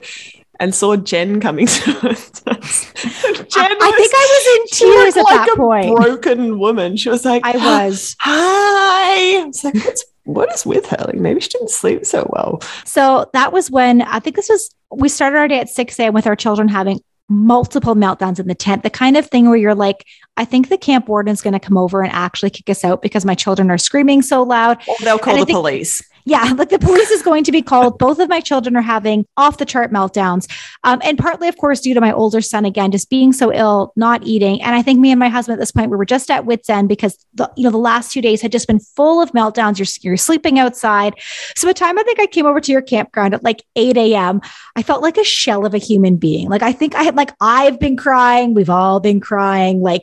and 0.58 0.74
saw 0.74 0.94
Jen 0.96 1.40
coming 1.40 1.66
to 1.66 2.08
us. 2.08 2.30
Jen 2.40 3.64
I, 3.64 3.76
I 3.80 3.92
think 3.96 4.12
I 4.14 4.26
was 4.36 4.46
in 4.56 4.88
tears 4.88 5.16
at 5.16 5.24
like 5.24 5.46
that 5.46 5.56
point. 5.56 5.96
Broken 5.96 6.58
woman. 6.58 6.96
She 6.96 7.08
was 7.08 7.24
like, 7.24 7.42
I 7.44 7.56
was. 7.86 8.16
Hi. 8.20 9.40
I 9.40 9.44
was 9.44 9.64
like, 9.64 9.74
what's 9.74 10.04
what 10.34 10.52
is 10.52 10.66
with 10.66 10.86
her? 10.86 11.04
Like 11.06 11.16
maybe 11.16 11.40
she 11.40 11.48
didn't 11.48 11.70
sleep 11.70 12.06
so 12.06 12.26
well. 12.30 12.60
So 12.84 13.28
that 13.32 13.52
was 13.52 13.70
when 13.70 14.02
I 14.02 14.20
think 14.20 14.36
this 14.36 14.48
was 14.48 14.74
we 14.90 15.08
started 15.08 15.38
our 15.38 15.48
day 15.48 15.60
at 15.60 15.68
6 15.68 15.98
a.m. 16.00 16.14
with 16.14 16.26
our 16.26 16.36
children 16.36 16.68
having 16.68 17.00
multiple 17.28 17.94
meltdowns 17.94 18.40
in 18.40 18.48
the 18.48 18.56
tent, 18.56 18.82
the 18.82 18.90
kind 18.90 19.16
of 19.16 19.26
thing 19.26 19.48
where 19.48 19.56
you're 19.56 19.74
like, 19.74 20.04
I 20.36 20.44
think 20.44 20.68
the 20.68 20.76
camp 20.76 21.08
warden's 21.08 21.42
going 21.42 21.52
to 21.52 21.60
come 21.60 21.78
over 21.78 22.02
and 22.02 22.12
actually 22.12 22.50
kick 22.50 22.68
us 22.68 22.84
out 22.84 23.02
because 23.02 23.24
my 23.24 23.36
children 23.36 23.70
are 23.70 23.78
screaming 23.78 24.20
so 24.22 24.42
loud. 24.42 24.78
Or 24.88 24.96
they'll 25.00 25.18
call 25.18 25.36
the 25.36 25.44
think, 25.44 25.56
police 25.56 26.02
yeah, 26.30 26.52
like 26.56 26.68
the 26.68 26.78
police 26.78 27.10
is 27.10 27.22
going 27.22 27.42
to 27.42 27.50
be 27.50 27.60
called. 27.60 27.98
Both 27.98 28.20
of 28.20 28.28
my 28.28 28.40
children 28.40 28.76
are 28.76 28.82
having 28.82 29.26
off 29.36 29.58
the 29.58 29.64
chart 29.64 29.90
meltdowns. 29.90 30.48
Um, 30.84 31.00
and 31.02 31.18
partly, 31.18 31.48
of 31.48 31.56
course, 31.56 31.80
due 31.80 31.92
to 31.92 32.00
my 32.00 32.12
older 32.12 32.40
son, 32.40 32.64
again, 32.64 32.92
just 32.92 33.10
being 33.10 33.32
so 33.32 33.52
ill, 33.52 33.92
not 33.96 34.22
eating. 34.22 34.62
And 34.62 34.76
I 34.76 34.80
think 34.80 35.00
me 35.00 35.10
and 35.10 35.18
my 35.18 35.28
husband 35.28 35.54
at 35.54 35.58
this 35.58 35.72
point, 35.72 35.90
we 35.90 35.96
were 35.96 36.04
just 36.04 36.30
at 36.30 36.46
wits 36.46 36.70
end 36.70 36.88
because 36.88 37.18
the, 37.34 37.50
you 37.56 37.64
know, 37.64 37.70
the 37.70 37.78
last 37.78 38.12
two 38.12 38.22
days 38.22 38.40
had 38.40 38.52
just 38.52 38.68
been 38.68 38.78
full 38.78 39.20
of 39.20 39.32
meltdowns. 39.32 39.80
You're, 39.80 40.08
you're 40.08 40.16
sleeping 40.16 40.60
outside. 40.60 41.14
So 41.56 41.66
the 41.66 41.74
time 41.74 41.98
I 41.98 42.04
think 42.04 42.20
I 42.20 42.26
came 42.26 42.46
over 42.46 42.60
to 42.60 42.70
your 42.70 42.82
campground 42.82 43.34
at 43.34 43.42
like 43.42 43.64
8 43.74 43.96
a.m., 43.96 44.40
I 44.76 44.84
felt 44.84 45.02
like 45.02 45.18
a 45.18 45.24
shell 45.24 45.66
of 45.66 45.74
a 45.74 45.78
human 45.78 46.16
being. 46.16 46.48
Like 46.48 46.62
I 46.62 46.70
think 46.70 46.94
I 46.94 47.02
had 47.02 47.16
like, 47.16 47.32
I've 47.40 47.80
been 47.80 47.96
crying. 47.96 48.54
We've 48.54 48.70
all 48.70 49.00
been 49.00 49.18
crying. 49.18 49.82
Like 49.82 50.02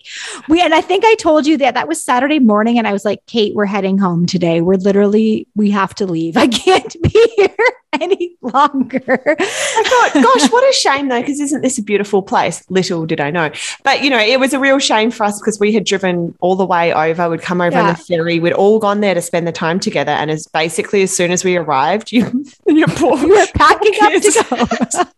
we, 0.50 0.62
and 0.62 0.74
I 0.74 0.81
think 0.81 1.05
I 1.05 1.15
told 1.15 1.48
you 1.48 1.57
that 1.60 1.75
that 1.75 1.88
was 1.88 2.03
Saturday 2.03 2.39
morning. 2.39 2.77
And 2.77 2.86
I 2.86 2.91
was 2.91 3.05
like, 3.05 3.25
Kate, 3.27 3.55
we're 3.55 3.65
heading 3.65 3.98
home 3.98 4.25
today. 4.25 4.60
We're 4.60 4.75
literally, 4.75 5.48
we 5.55 5.72
have 5.72 5.96
to 5.96 6.05
leave. 6.05 6.16
I 6.36 6.47
can't 6.47 6.95
be 7.01 7.33
here 7.36 7.55
any 8.01 8.36
longer. 8.41 9.25
I 9.39 10.12
thought, 10.12 10.12
gosh, 10.13 10.51
what 10.51 10.67
a 10.67 10.74
shame 10.74 11.08
though, 11.08 11.22
because 11.22 11.39
isn't 11.39 11.62
this 11.62 11.77
a 11.77 11.82
beautiful 11.84 12.22
place? 12.22 12.70
Little 12.70 13.06
did 13.06 13.22
I 13.22 13.32
know. 13.32 13.51
But 13.84 14.03
you 14.03 14.10
know, 14.10 14.20
it 14.20 14.39
was 14.39 14.53
a 14.53 14.60
real 14.60 14.79
shame 14.79 15.12
for 15.12 15.24
us 15.24 15.39
because 15.39 15.60
we 15.60 15.72
had 15.72 15.86
driven 15.86 16.36
all 16.39 16.56
the 16.56 16.65
way 16.65 16.94
over, 16.94 17.29
we'd 17.29 17.41
come 17.41 17.62
over 17.62 17.75
yeah. 17.75 17.84
on 17.84 17.88
the 17.94 17.96
ferry, 17.96 18.39
we'd 18.39 18.53
all 18.53 18.79
gone 18.79 19.00
there 19.01 19.13
to 19.13 19.22
spend 19.22 19.48
the 19.48 19.51
time 19.51 19.79
together. 19.79 20.12
And 20.12 20.29
as 20.29 20.48
basically 20.48 21.01
as 21.03 21.15
soon 21.15 21.32
as 21.32 21.44
we 21.44 21.56
arrived, 21.56 22.12
you 22.12 22.46
your 22.67 22.88
poor 22.89 23.17
you 23.17 23.29
were 23.29 23.48
packing 23.56 23.94
up 24.01 24.22
to 24.22 24.96
go. 24.96 25.03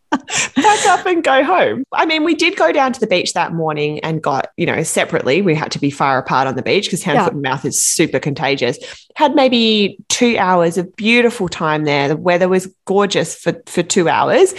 pack 0.56 0.86
up 0.88 1.06
and 1.06 1.24
go 1.24 1.44
home. 1.44 1.84
I 1.92 2.06
mean, 2.06 2.24
we 2.24 2.36
did 2.36 2.56
go 2.56 2.72
down 2.72 2.94
to 2.94 3.00
the 3.00 3.08
beach 3.08 3.34
that 3.34 3.54
morning 3.54 4.00
and 4.00 4.22
got, 4.22 4.52
you 4.58 4.66
know, 4.66 4.82
separately. 4.84 5.42
We 5.42 5.56
had 5.56 5.72
to 5.74 5.80
be 5.80 5.92
far 5.92 6.18
apart 6.18 6.48
on 6.48 6.56
the 6.56 6.62
beach 6.62 6.86
because 6.86 7.04
hand, 7.04 7.18
yeah. 7.18 7.26
foot, 7.26 7.34
and 7.34 7.42
mouth 7.42 7.66
is 7.66 7.82
super 7.82 8.20
contagious. 8.20 8.78
Had 9.16 9.36
maybe 9.36 9.98
two 10.10 10.38
hours 10.38 10.78
of 10.78 10.96
beautiful 10.96 11.48
time 11.48 11.84
there. 11.84 12.08
The 12.08 12.18
weather 12.18 12.50
was 12.50 12.59
gorgeous 12.86 13.36
for, 13.36 13.62
for 13.66 13.84
two 13.84 14.10
hours. 14.10 14.54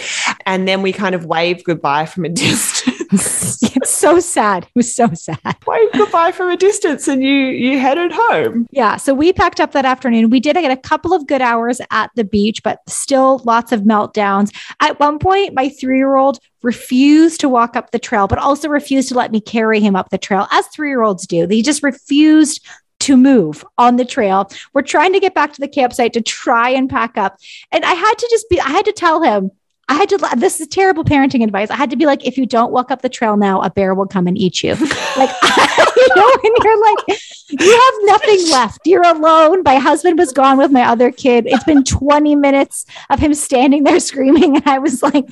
And 0.45 0.67
then 0.67 0.81
we 0.81 0.93
kind 0.93 1.15
of 1.15 1.25
waved 1.25 1.63
goodbye 1.63 2.05
from 2.05 2.25
a 2.25 2.29
distance. 2.29 3.01
it's 3.75 3.89
so 3.89 4.19
sad. 4.19 4.63
It 4.63 4.71
was 4.75 4.95
so 4.95 5.09
sad. 5.13 5.57
Waved 5.67 5.93
goodbye 5.93 6.31
from 6.31 6.49
a 6.49 6.55
distance 6.55 7.09
and 7.09 7.21
you 7.21 7.29
you 7.29 7.77
headed 7.77 8.11
home. 8.13 8.67
Yeah. 8.71 8.95
So 8.95 9.13
we 9.13 9.33
packed 9.33 9.59
up 9.59 9.73
that 9.73 9.83
afternoon. 9.83 10.29
We 10.29 10.39
did 10.39 10.55
get 10.55 10.71
a 10.71 10.77
couple 10.77 11.13
of 11.13 11.27
good 11.27 11.41
hours 11.41 11.81
at 11.91 12.09
the 12.15 12.23
beach, 12.23 12.63
but 12.63 12.79
still 12.87 13.41
lots 13.43 13.73
of 13.73 13.81
meltdowns. 13.81 14.55
At 14.79 14.99
one 14.99 15.19
point, 15.19 15.53
my 15.53 15.69
three-year-old 15.69 16.39
refused 16.63 17.41
to 17.41 17.49
walk 17.49 17.75
up 17.75 17.91
the 17.91 17.99
trail, 17.99 18.27
but 18.27 18.37
also 18.37 18.69
refused 18.69 19.09
to 19.09 19.15
let 19.15 19.31
me 19.31 19.41
carry 19.41 19.79
him 19.79 19.95
up 19.95 20.09
the 20.09 20.17
trail, 20.17 20.47
as 20.51 20.67
three-year-olds 20.67 21.27
do. 21.27 21.45
They 21.45 21.61
just 21.61 21.83
refused 21.83 22.65
to 23.01 23.17
move 23.17 23.65
on 23.77 23.97
the 23.97 24.05
trail. 24.05 24.49
We're 24.73 24.81
trying 24.81 25.13
to 25.13 25.19
get 25.19 25.33
back 25.33 25.53
to 25.53 25.61
the 25.61 25.67
campsite 25.67 26.13
to 26.13 26.21
try 26.21 26.69
and 26.69 26.89
pack 26.89 27.17
up. 27.17 27.37
And 27.71 27.83
I 27.83 27.93
had 27.93 28.15
to 28.15 28.27
just 28.29 28.49
be, 28.49 28.59
I 28.59 28.69
had 28.69 28.85
to 28.85 28.93
tell 28.93 29.21
him, 29.21 29.51
I 29.91 29.95
had 29.95 30.09
to, 30.09 30.17
this 30.37 30.61
is 30.61 30.67
terrible 30.67 31.03
parenting 31.03 31.43
advice. 31.43 31.69
I 31.69 31.75
had 31.75 31.89
to 31.89 31.97
be 31.97 32.05
like, 32.05 32.25
if 32.25 32.37
you 32.37 32.45
don't 32.45 32.71
walk 32.71 32.91
up 32.91 33.01
the 33.01 33.09
trail 33.09 33.35
now, 33.35 33.61
a 33.61 33.69
bear 33.69 33.93
will 33.93 34.07
come 34.07 34.25
and 34.25 34.37
eat 34.37 34.63
you. 34.63 34.69
like, 35.17 35.29
you 35.97 36.07
know, 36.15 36.31
and 36.43 36.55
you're 36.63 36.81
like, 36.81 37.19
you 37.49 37.71
have 37.71 37.93
nothing 38.03 38.49
left. 38.51 38.79
You're 38.85 39.05
alone. 39.05 39.63
My 39.63 39.75
husband 39.75 40.17
was 40.17 40.31
gone 40.31 40.57
with 40.57 40.71
my 40.71 40.83
other 40.83 41.11
kid. 41.11 41.45
It's 41.45 41.65
been 41.65 41.83
20 41.83 42.35
minutes 42.35 42.85
of 43.09 43.19
him 43.19 43.33
standing 43.33 43.83
there 43.83 43.99
screaming. 43.99 44.55
And 44.55 44.67
I 44.67 44.79
was 44.79 45.03
like, 45.03 45.25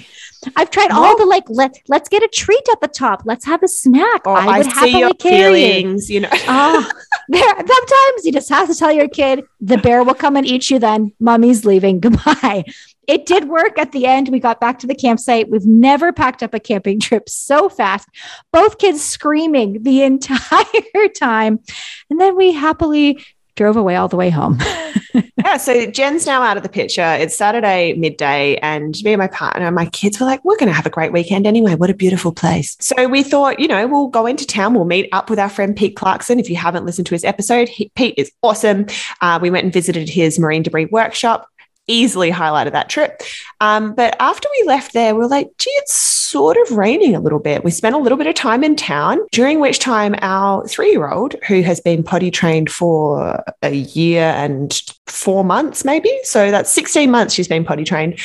I've 0.58 0.72
tried 0.72 0.92
all 0.92 1.18
the 1.18 1.26
like, 1.26 1.46
let, 1.48 1.78
let's 1.88 2.10
get 2.10 2.22
a 2.22 2.28
treat 2.28 2.68
at 2.70 2.82
the 2.82 2.90
top. 2.90 3.22
Let's 3.24 3.46
have 3.46 3.64
a 3.64 3.68
snack. 3.70 4.24
Oh, 4.26 4.34
I 4.34 4.58
would 4.58 4.68
I 4.68 4.70
happily 4.70 5.00
your 5.00 5.14
carry 5.14 5.54
feelings, 5.54 6.10
you 6.10 6.20
know. 6.20 6.30
oh, 6.32 6.92
there, 7.30 7.56
sometimes 7.56 8.26
you 8.26 8.32
just 8.32 8.50
have 8.50 8.68
to 8.68 8.76
tell 8.76 8.92
your 8.92 9.08
kid 9.08 9.46
the 9.62 9.78
bear 9.78 10.04
will 10.04 10.14
come 10.14 10.36
and 10.36 10.46
eat 10.46 10.70
you 10.70 10.80
then. 10.80 11.14
Mommy's 11.20 11.66
leaving. 11.66 12.00
Goodbye 12.02 12.66
it 13.10 13.26
did 13.26 13.50
work 13.50 13.80
at 13.80 13.92
the 13.92 14.06
end. 14.06 14.30
We 14.30 14.40
got 14.40 14.62
back 14.62 14.78
to 14.80 14.88
the 14.88 14.94
campsite. 14.94 15.50
We've 15.50 15.66
never 15.66 16.14
packed 16.14 16.44
up 16.44 16.54
a 16.54 16.60
camping 16.60 17.00
trip 17.02 17.28
so 17.28 17.68
fast. 17.68 18.08
Both 18.54 18.78
kids 18.78 19.04
screaming 19.04 19.82
the 19.82 20.04
entire 20.04 21.08
time. 21.18 21.60
And 22.12 22.22
then 22.22 22.38
we 22.38 22.54
happily 22.54 23.26
drove 23.60 23.76
away 23.76 23.98
all 23.98 24.08
the 24.08 24.16
way 24.16 24.30
home. 24.30 24.58
yeah. 25.38 25.58
So 25.58 25.86
Jen's 25.88 26.26
now 26.26 26.42
out 26.42 26.56
of 26.56 26.64
the 26.64 26.70
picture. 26.70 27.18
It's 27.20 27.36
Saturday 27.36 27.94
midday, 27.94 28.56
and 28.58 28.96
me 29.04 29.12
and 29.12 29.20
my 29.20 29.28
partner 29.28 29.70
my 29.70 29.86
kids 29.88 30.18
were 30.18 30.26
like, 30.26 30.44
we're 30.46 30.56
going 30.56 30.70
to 30.70 30.74
have 30.74 30.86
a 30.86 30.90
great 30.90 31.12
weekend 31.12 31.46
anyway. 31.46 31.76
What 31.76 31.90
a 31.90 31.94
beautiful 31.94 32.32
place. 32.32 32.78
So 32.80 33.10
we 33.10 33.22
thought, 33.22 33.60
you 33.60 33.68
know, 33.68 33.86
we'll 33.86 34.08
go 34.08 34.26
into 34.26 34.48
town. 34.48 34.74
We'll 34.74 34.86
meet 34.86 35.10
up 35.12 35.30
with 35.30 35.40
our 35.40 35.50
friend 35.50 35.76
Pete 35.76 35.98
Clarkson. 35.98 36.40
If 36.40 36.50
you 36.50 36.56
haven't 36.56 36.86
listened 36.86 37.08
to 37.08 37.16
his 37.16 37.26
episode, 37.26 37.68
he, 37.68 37.92
Pete 37.96 38.16
is 38.18 38.32
awesome. 38.42 38.86
Uh, 39.20 39.40
we 39.42 39.50
went 39.50 39.66
and 39.66 39.74
visited 39.74 40.08
his 40.08 40.40
marine 40.40 40.64
debris 40.64 40.86
workshop 40.86 41.50
easily 41.88 42.32
highlighted 42.32 42.72
that 42.72 42.88
trip. 42.88 43.22
Um, 43.60 43.96
but 43.96 44.16
after 44.20 44.48
we 44.62 44.68
left 44.68 44.94
there, 44.94 45.16
we 45.16 45.26
are 45.26 45.28
like, 45.28 45.50
gee, 45.58 45.72
it's 45.72 45.96
sort 46.30 46.58
of 46.58 46.78
raining 46.78 47.16
a 47.16 47.20
little 47.20 47.40
bit. 47.40 47.64
We 47.64 47.72
spent 47.72 47.96
a 47.96 48.00
little 48.00 48.18
bit 48.18 48.28
of 48.28 48.36
time 48.36 48.64
in 48.64 48.76
town, 48.76 49.20
during 49.32 49.60
which 49.60 49.80
time 49.80 50.16
our 50.22 50.68
three 50.68 50.92
year 50.92 51.10
old, 51.10 51.36
who 51.48 51.62
has 51.62 51.80
been 51.80 52.04
potty 52.04 52.32
trained 52.32 52.72
for 52.72 53.44
a 53.62 53.74
year 53.74 54.24
and 54.24 54.82
four 55.08 55.44
months, 55.44 55.84
maybe. 55.84 56.12
So 56.24 56.52
that's 56.52 56.72
16 56.72 57.10
months 57.10 57.34
she's 57.34 57.48
been 57.48 57.66
potty 57.66 57.84
trained 57.84 58.20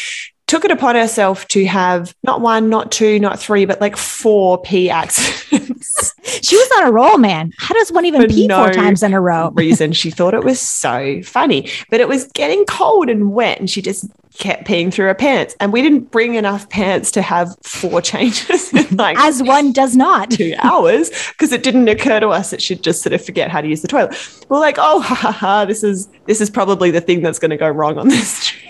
took 0.46 0.64
it 0.64 0.70
upon 0.70 0.94
herself 0.94 1.48
to 1.48 1.64
have 1.66 2.14
not 2.22 2.40
one, 2.40 2.68
not 2.68 2.92
two, 2.92 3.18
not 3.18 3.38
three, 3.38 3.64
but 3.64 3.80
like 3.80 3.96
four 3.96 4.60
pee 4.60 4.90
accidents. 4.90 6.14
she 6.42 6.56
was 6.56 6.70
on 6.78 6.88
a 6.88 6.92
roll, 6.92 7.18
man. 7.18 7.52
How 7.58 7.74
does 7.74 7.90
one 7.90 8.04
even 8.04 8.22
For 8.22 8.28
pee 8.28 8.46
no 8.46 8.64
four 8.64 8.72
times 8.72 9.02
in 9.02 9.14
a 9.14 9.20
row? 9.20 9.50
reason 9.54 9.92
she 9.92 10.10
thought 10.10 10.34
it 10.34 10.44
was 10.44 10.60
so 10.60 11.22
funny, 11.22 11.70
but 11.90 12.00
it 12.00 12.08
was 12.08 12.26
getting 12.34 12.64
cold 12.66 13.08
and 13.08 13.32
wet, 13.32 13.58
and 13.58 13.70
she 13.70 13.80
just 13.80 14.06
kept 14.38 14.66
peeing 14.66 14.92
through 14.92 15.06
her 15.06 15.14
pants. 15.14 15.54
And 15.60 15.72
we 15.72 15.80
didn't 15.80 16.10
bring 16.10 16.34
enough 16.34 16.68
pants 16.68 17.10
to 17.12 17.22
have 17.22 17.54
four 17.62 18.02
changes 18.02 18.72
in 18.72 18.96
like 18.96 19.16
as 19.18 19.42
one 19.42 19.72
does 19.72 19.96
not 19.96 20.30
two 20.30 20.54
hours 20.58 21.10
because 21.30 21.52
it 21.52 21.62
didn't 21.62 21.88
occur 21.88 22.20
to 22.20 22.28
us 22.28 22.50
that 22.50 22.60
she'd 22.60 22.82
just 22.82 23.02
sort 23.02 23.12
of 23.12 23.24
forget 23.24 23.50
how 23.50 23.60
to 23.60 23.68
use 23.68 23.82
the 23.82 23.88
toilet. 23.88 24.14
We're 24.48 24.58
like, 24.58 24.76
oh, 24.78 25.00
ha 25.00 25.14
ha 25.14 25.32
ha! 25.32 25.64
This 25.64 25.82
is 25.84 26.08
this 26.26 26.40
is 26.40 26.50
probably 26.50 26.90
the 26.90 27.00
thing 27.00 27.22
that's 27.22 27.38
going 27.38 27.50
to 27.50 27.56
go 27.56 27.68
wrong 27.68 27.98
on 27.98 28.08
this 28.08 28.46
trip. 28.46 28.63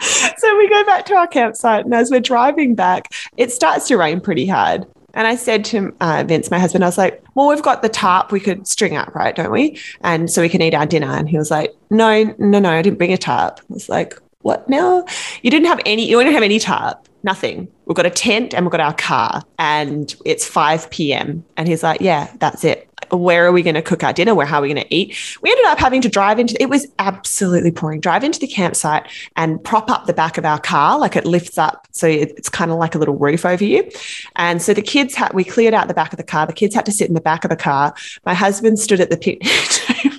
so 0.36 0.56
we 0.56 0.68
go 0.68 0.84
back 0.84 1.06
to 1.06 1.14
our 1.14 1.26
campsite, 1.26 1.84
and 1.84 1.94
as 1.94 2.10
we're 2.10 2.20
driving 2.20 2.74
back, 2.74 3.12
it 3.36 3.52
starts 3.52 3.88
to 3.88 3.96
rain 3.96 4.20
pretty 4.20 4.46
hard. 4.46 4.86
And 5.14 5.26
I 5.26 5.34
said 5.34 5.64
to 5.66 5.94
uh, 6.00 6.24
Vince, 6.26 6.50
my 6.50 6.58
husband, 6.58 6.84
I 6.84 6.88
was 6.88 6.98
like, 6.98 7.24
well, 7.34 7.48
we've 7.48 7.62
got 7.62 7.80
the 7.80 7.88
tarp 7.88 8.32
we 8.32 8.40
could 8.40 8.68
string 8.68 8.96
up, 8.96 9.14
right? 9.14 9.34
Don't 9.34 9.50
we? 9.50 9.80
And 10.02 10.30
so 10.30 10.42
we 10.42 10.50
can 10.50 10.60
eat 10.60 10.74
our 10.74 10.84
dinner. 10.84 11.10
And 11.10 11.26
he 11.26 11.38
was 11.38 11.50
like, 11.50 11.74
no, 11.88 12.34
no, 12.38 12.58
no, 12.58 12.70
I 12.70 12.82
didn't 12.82 12.98
bring 12.98 13.14
a 13.14 13.18
tarp. 13.18 13.60
I 13.60 13.64
was 13.70 13.88
like, 13.88 14.14
what 14.42 14.68
now? 14.68 15.06
You 15.40 15.50
didn't 15.50 15.68
have 15.68 15.80
any, 15.86 16.06
you 16.06 16.22
don't 16.22 16.32
have 16.34 16.42
any 16.42 16.58
tarp, 16.58 17.08
nothing. 17.22 17.66
We've 17.86 17.96
got 17.96 18.04
a 18.04 18.10
tent 18.10 18.52
and 18.52 18.66
we've 18.66 18.70
got 18.70 18.80
our 18.80 18.92
car 18.92 19.42
and 19.58 20.14
it's 20.26 20.46
5 20.46 20.90
p.m. 20.90 21.46
And 21.56 21.66
he's 21.66 21.82
like, 21.82 22.02
yeah, 22.02 22.30
that's 22.38 22.62
it 22.62 22.85
where 23.10 23.46
are 23.46 23.52
we 23.52 23.62
going 23.62 23.74
to 23.74 23.82
cook 23.82 24.02
our 24.04 24.12
dinner? 24.12 24.34
Where 24.34 24.46
how 24.46 24.58
are 24.58 24.62
we 24.62 24.72
going 24.72 24.84
to 24.84 24.94
eat? 24.94 25.16
We 25.42 25.50
ended 25.50 25.66
up 25.66 25.78
having 25.78 26.00
to 26.02 26.08
drive 26.08 26.38
into 26.38 26.60
it 26.60 26.68
was 26.68 26.86
absolutely 26.98 27.70
pouring. 27.70 28.00
Drive 28.00 28.24
into 28.24 28.38
the 28.38 28.46
campsite 28.46 29.08
and 29.36 29.62
prop 29.62 29.90
up 29.90 30.06
the 30.06 30.12
back 30.12 30.38
of 30.38 30.44
our 30.44 30.58
car, 30.58 30.98
like 30.98 31.16
it 31.16 31.24
lifts 31.24 31.58
up, 31.58 31.86
so 31.90 32.06
it's 32.06 32.48
kind 32.48 32.70
of 32.70 32.78
like 32.78 32.94
a 32.94 32.98
little 32.98 33.16
roof 33.16 33.44
over 33.44 33.64
you. 33.64 33.90
And 34.36 34.60
so 34.60 34.74
the 34.74 34.82
kids 34.82 35.14
had 35.14 35.32
we 35.32 35.44
cleared 35.44 35.74
out 35.74 35.88
the 35.88 35.94
back 35.94 36.12
of 36.12 36.16
the 36.16 36.24
car. 36.24 36.46
The 36.46 36.52
kids 36.52 36.74
had 36.74 36.86
to 36.86 36.92
sit 36.92 37.08
in 37.08 37.14
the 37.14 37.20
back 37.20 37.44
of 37.44 37.50
the 37.50 37.56
car. 37.56 37.94
My 38.24 38.34
husband 38.34 38.78
stood 38.78 39.00
at 39.00 39.10
the 39.10 39.16
table. 39.16 39.46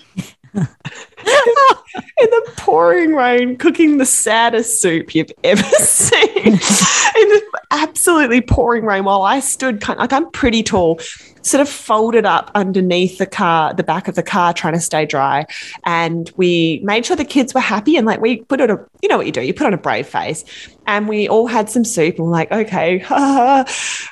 in 1.95 2.29
the 2.29 2.53
pouring 2.57 3.13
rain, 3.13 3.57
cooking 3.57 3.97
the 3.97 4.05
saddest 4.05 4.81
soup 4.81 5.15
you've 5.15 5.31
ever 5.43 5.63
seen 5.79 6.45
in 6.45 6.53
the 6.53 7.61
absolutely 7.71 8.41
pouring 8.41 8.85
rain 8.85 9.03
while 9.03 9.23
I 9.23 9.39
stood 9.39 9.81
kind 9.81 9.97
of, 9.97 10.01
like 10.01 10.13
I'm 10.13 10.29
pretty 10.31 10.63
tall 10.63 10.99
sort 11.47 11.61
of 11.61 11.69
folded 11.69 12.25
up 12.25 12.51
underneath 12.55 13.17
the 13.17 13.25
car, 13.25 13.73
the 13.73 13.83
back 13.83 14.07
of 14.07 14.15
the 14.15 14.23
car, 14.23 14.53
trying 14.53 14.73
to 14.73 14.79
stay 14.79 15.05
dry. 15.05 15.45
And 15.85 16.31
we 16.35 16.81
made 16.83 17.05
sure 17.05 17.15
the 17.15 17.25
kids 17.25 17.53
were 17.53 17.61
happy. 17.61 17.95
And 17.95 18.05
like 18.05 18.19
we 18.19 18.41
put 18.43 18.61
on 18.61 18.69
a, 18.69 18.85
you 19.01 19.09
know 19.09 19.17
what 19.17 19.25
you 19.25 19.31
do, 19.31 19.41
you 19.41 19.53
put 19.53 19.67
on 19.67 19.73
a 19.73 19.77
brave 19.77 20.07
face. 20.07 20.43
And 20.87 21.07
we 21.07 21.27
all 21.27 21.47
had 21.47 21.69
some 21.69 21.83
soup 21.83 22.15
and 22.15 22.25
we're 22.25 22.31
like, 22.31 22.51
okay. 22.51 23.03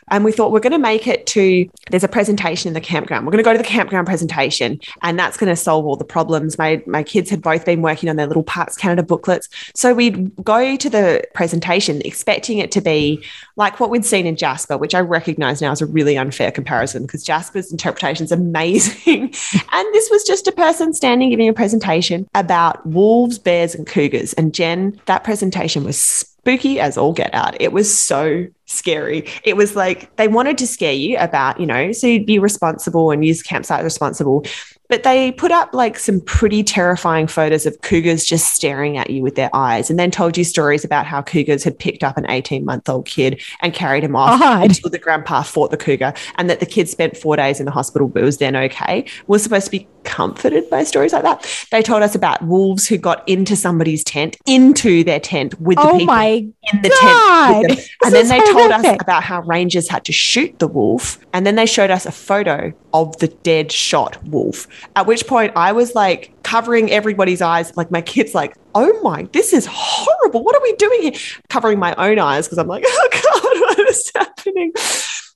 and 0.09 0.25
we 0.25 0.31
thought 0.31 0.51
we're 0.51 0.59
going 0.59 0.73
to 0.73 0.77
make 0.77 1.07
it 1.07 1.25
to, 1.27 1.69
there's 1.89 2.03
a 2.03 2.09
presentation 2.09 2.67
in 2.67 2.73
the 2.73 2.81
campground. 2.81 3.25
We're 3.25 3.31
going 3.31 3.43
to 3.43 3.47
go 3.47 3.53
to 3.53 3.57
the 3.57 3.63
campground 3.63 4.07
presentation 4.07 4.79
and 5.01 5.17
that's 5.17 5.37
going 5.37 5.49
to 5.49 5.55
solve 5.55 5.85
all 5.85 5.95
the 5.95 6.03
problems. 6.03 6.57
My, 6.57 6.83
my 6.85 7.01
kids 7.01 7.29
had 7.29 7.41
both 7.41 7.65
been 7.65 7.81
working 7.81 8.09
on 8.09 8.17
their 8.17 8.27
little 8.27 8.43
Parks 8.43 8.75
Canada 8.75 9.03
booklets. 9.03 9.47
So 9.73 9.93
we'd 9.93 10.35
go 10.43 10.75
to 10.75 10.89
the 10.89 11.23
presentation 11.33 12.01
expecting 12.03 12.57
it 12.57 12.71
to 12.73 12.81
be 12.81 13.23
like 13.55 13.79
what 13.79 13.89
we'd 13.89 14.05
seen 14.05 14.27
in 14.27 14.35
Jasper, 14.35 14.77
which 14.77 14.93
I 14.93 14.99
recognize 14.99 15.61
now 15.61 15.71
is 15.71 15.81
a 15.81 15.85
really 15.85 16.17
unfair 16.17 16.51
comparison 16.51 17.03
because 17.03 17.23
Jasper's 17.23 17.71
interpretation 17.71 18.25
is 18.25 18.31
amazing. 18.31 19.23
and 19.71 19.93
this 19.93 20.09
was 20.11 20.23
just 20.25 20.47
a 20.47 20.51
person 20.51 20.93
standing 20.93 21.29
giving 21.29 21.47
a 21.47 21.53
presentation 21.53 22.27
about 22.35 22.85
wolves, 22.85 23.39
bears, 23.39 23.75
and 23.75 23.87
cougars. 23.87 24.33
And 24.33 24.53
Jen, 24.53 24.99
that 25.05 25.23
presentation 25.23 25.83
was 25.83 26.34
spooky 26.45 26.79
as 26.79 26.95
all 26.95 27.11
get 27.11 27.33
out. 27.33 27.59
It 27.59 27.71
was 27.71 27.91
so 27.91 28.45
scary. 28.65 29.27
It 29.43 29.57
was 29.57 29.75
like 29.75 30.15
they 30.17 30.27
wanted 30.27 30.59
to 30.59 30.67
scare 30.67 30.93
you 30.93 31.17
about, 31.17 31.59
you 31.59 31.65
know, 31.65 31.91
so 31.91 32.05
you'd 32.05 32.27
be 32.27 32.37
responsible 32.37 33.09
and 33.09 33.25
use 33.25 33.41
campsite 33.41 33.83
responsible. 33.83 34.45
But 34.89 35.03
they 35.03 35.31
put 35.31 35.51
up 35.51 35.73
like 35.73 35.97
some 35.97 36.21
pretty 36.21 36.63
terrifying 36.63 37.27
photos 37.27 37.65
of 37.65 37.79
cougars 37.81 38.25
just 38.25 38.53
staring 38.53 38.97
at 38.97 39.09
you 39.09 39.21
with 39.21 39.35
their 39.35 39.49
eyes 39.53 39.89
and 39.89 39.99
then 39.99 40.11
told 40.11 40.37
you 40.37 40.43
stories 40.43 40.83
about 40.85 41.05
how 41.05 41.21
cougars 41.21 41.63
had 41.63 41.77
picked 41.77 42.03
up 42.03 42.17
an 42.17 42.29
18 42.29 42.65
month 42.65 42.87
old 42.89 43.05
kid 43.05 43.41
and 43.61 43.73
carried 43.73 44.03
him 44.03 44.15
off 44.15 44.39
God. 44.39 44.65
until 44.65 44.89
the 44.89 44.99
grandpa 44.99 45.41
fought 45.41 45.71
the 45.71 45.77
cougar 45.77 46.13
and 46.35 46.49
that 46.49 46.59
the 46.59 46.65
kid 46.65 46.89
spent 46.89 47.17
four 47.17 47.35
days 47.35 47.59
in 47.59 47.65
the 47.65 47.71
hospital 47.71 48.07
but 48.07 48.23
was 48.23 48.37
then 48.37 48.55
okay. 48.55 49.05
We're 49.27 49.39
supposed 49.39 49.65
to 49.65 49.71
be 49.71 49.87
comforted 50.05 50.69
by 50.69 50.83
stories 50.83 51.11
like 51.11 51.23
that. 51.23 51.67
They 51.71 51.81
told 51.81 52.01
us 52.03 52.15
about 52.15 52.41
wolves 52.43 52.87
who 52.87 52.97
got 52.97 53.27
into 53.27 53.55
somebody's 53.55 54.03
tent, 54.03 54.37
into 54.45 55.03
their 55.03 55.19
tent 55.19 55.59
with 55.59 55.77
the 55.77 55.87
oh 55.87 55.97
people 55.97 56.15
in 56.15 56.81
the 56.81 56.89
God. 57.01 57.67
tent. 57.67 57.89
And 58.03 58.13
then 58.13 58.27
they 58.27 58.39
told 58.51 58.71
us 58.71 58.97
about 59.01 59.23
how 59.23 59.41
rangers 59.41 59.89
had 59.89 60.05
to 60.05 60.13
shoot 60.13 60.57
the 60.59 60.67
wolf. 60.67 61.19
And 61.33 61.45
then 61.45 61.55
they 61.55 61.65
showed 61.65 61.91
us 61.91 62.05
a 62.05 62.11
photo 62.11 62.71
of 62.93 63.17
the 63.17 63.27
dead 63.27 63.71
shot 63.71 64.23
wolf. 64.25 64.67
At 64.95 65.07
which 65.07 65.27
point 65.27 65.53
I 65.55 65.71
was 65.71 65.95
like 65.95 66.33
covering 66.43 66.91
everybody's 66.91 67.41
eyes. 67.41 67.75
Like 67.75 67.91
my 67.91 68.01
kids, 68.01 68.33
like, 68.33 68.55
oh 68.73 69.01
my, 69.01 69.23
this 69.33 69.53
is 69.53 69.67
horrible. 69.69 70.43
What 70.43 70.55
are 70.55 70.61
we 70.61 70.73
doing 70.73 71.01
here? 71.03 71.13
Covering 71.49 71.79
my 71.79 71.95
own 71.95 72.19
eyes 72.19 72.47
because 72.47 72.57
I'm 72.57 72.67
like, 72.67 72.83
oh 72.87 73.09
God, 73.11 73.61
what 73.61 73.89
is 73.89 74.11
happening? 74.15 74.73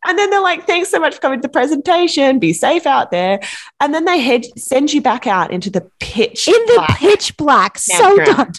And 0.06 0.18
then 0.18 0.30
they're 0.30 0.42
like, 0.42 0.66
thanks 0.66 0.90
so 0.90 1.00
much 1.00 1.16
for 1.16 1.22
coming 1.22 1.40
to 1.40 1.48
the 1.48 1.52
presentation. 1.52 2.40
Be 2.40 2.54
safe 2.54 2.86
out 2.86 3.12
there. 3.12 3.42
And 3.80 3.94
then 3.94 4.06
they 4.06 4.20
head 4.20 4.46
send 4.58 4.94
you 4.94 5.02
back 5.02 5.28
out 5.28 5.52
into 5.52 5.70
the 5.70 5.90
pitch 6.00 6.48
in 6.48 6.54
the 6.54 6.86
pitch 6.98 7.36
black. 7.38 7.78
So 7.78 8.18
dark. 8.24 8.56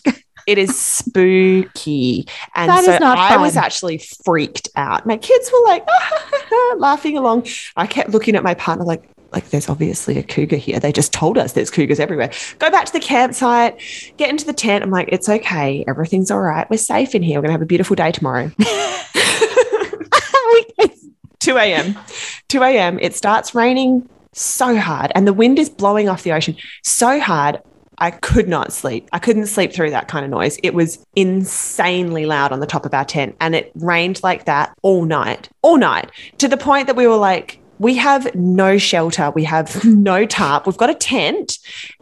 It 0.46 0.58
is 0.58 0.78
spooky. 0.78 2.26
And 2.54 2.70
that 2.70 2.84
so 2.84 3.06
I 3.06 3.28
fun. 3.30 3.40
was 3.40 3.56
actually 3.56 3.98
freaked 4.24 4.68
out. 4.74 5.06
My 5.06 5.16
kids 5.16 5.50
were 5.52 5.62
like 5.64 5.86
laughing 6.76 7.16
along. 7.16 7.46
I 7.76 7.86
kept 7.86 8.10
looking 8.10 8.36
at 8.36 8.42
my 8.42 8.54
partner 8.54 8.84
like, 8.84 9.08
like 9.32 9.50
there's 9.50 9.68
obviously 9.68 10.18
a 10.18 10.22
cougar 10.22 10.56
here. 10.56 10.80
They 10.80 10.92
just 10.92 11.12
told 11.12 11.38
us 11.38 11.52
there's 11.52 11.70
cougars 11.70 12.00
everywhere. 12.00 12.30
Go 12.58 12.70
back 12.70 12.86
to 12.86 12.92
the 12.92 13.00
campsite, 13.00 13.80
get 14.16 14.30
into 14.30 14.44
the 14.44 14.52
tent. 14.52 14.82
I'm 14.82 14.90
like, 14.90 15.08
it's 15.12 15.28
okay. 15.28 15.84
Everything's 15.86 16.30
all 16.30 16.40
right. 16.40 16.68
We're 16.68 16.78
safe 16.78 17.14
in 17.14 17.22
here. 17.22 17.38
We're 17.38 17.42
going 17.42 17.50
to 17.50 17.52
have 17.52 17.62
a 17.62 17.66
beautiful 17.66 17.96
day 17.96 18.12
tomorrow. 18.12 18.50
2 21.40 21.56
a.m. 21.56 21.96
2 22.48 22.62
a.m. 22.62 22.98
It 23.00 23.14
starts 23.14 23.54
raining 23.54 24.08
so 24.32 24.76
hard 24.78 25.10
and 25.14 25.26
the 25.26 25.32
wind 25.32 25.58
is 25.58 25.68
blowing 25.68 26.08
off 26.08 26.22
the 26.22 26.32
ocean 26.32 26.56
so 26.82 27.18
hard. 27.18 27.60
I 27.98 28.12
could 28.12 28.48
not 28.48 28.72
sleep. 28.72 29.08
I 29.12 29.18
couldn't 29.18 29.46
sleep 29.46 29.74
through 29.74 29.90
that 29.90 30.08
kind 30.08 30.24
of 30.24 30.30
noise. 30.30 30.58
It 30.62 30.72
was 30.72 31.04
insanely 31.16 32.24
loud 32.24 32.50
on 32.50 32.60
the 32.60 32.66
top 32.66 32.86
of 32.86 32.94
our 32.94 33.04
tent 33.04 33.36
and 33.40 33.54
it 33.54 33.72
rained 33.74 34.22
like 34.22 34.46
that 34.46 34.74
all 34.82 35.04
night, 35.04 35.50
all 35.60 35.76
night 35.76 36.10
to 36.38 36.48
the 36.48 36.56
point 36.56 36.86
that 36.86 36.96
we 36.96 37.06
were 37.06 37.16
like, 37.16 37.59
we 37.80 37.94
have 37.94 38.32
no 38.34 38.76
shelter. 38.76 39.30
We 39.30 39.42
have 39.44 39.84
no 39.84 40.26
tarp. 40.26 40.66
We've 40.66 40.76
got 40.76 40.90
a 40.90 40.94
tent 40.94 41.58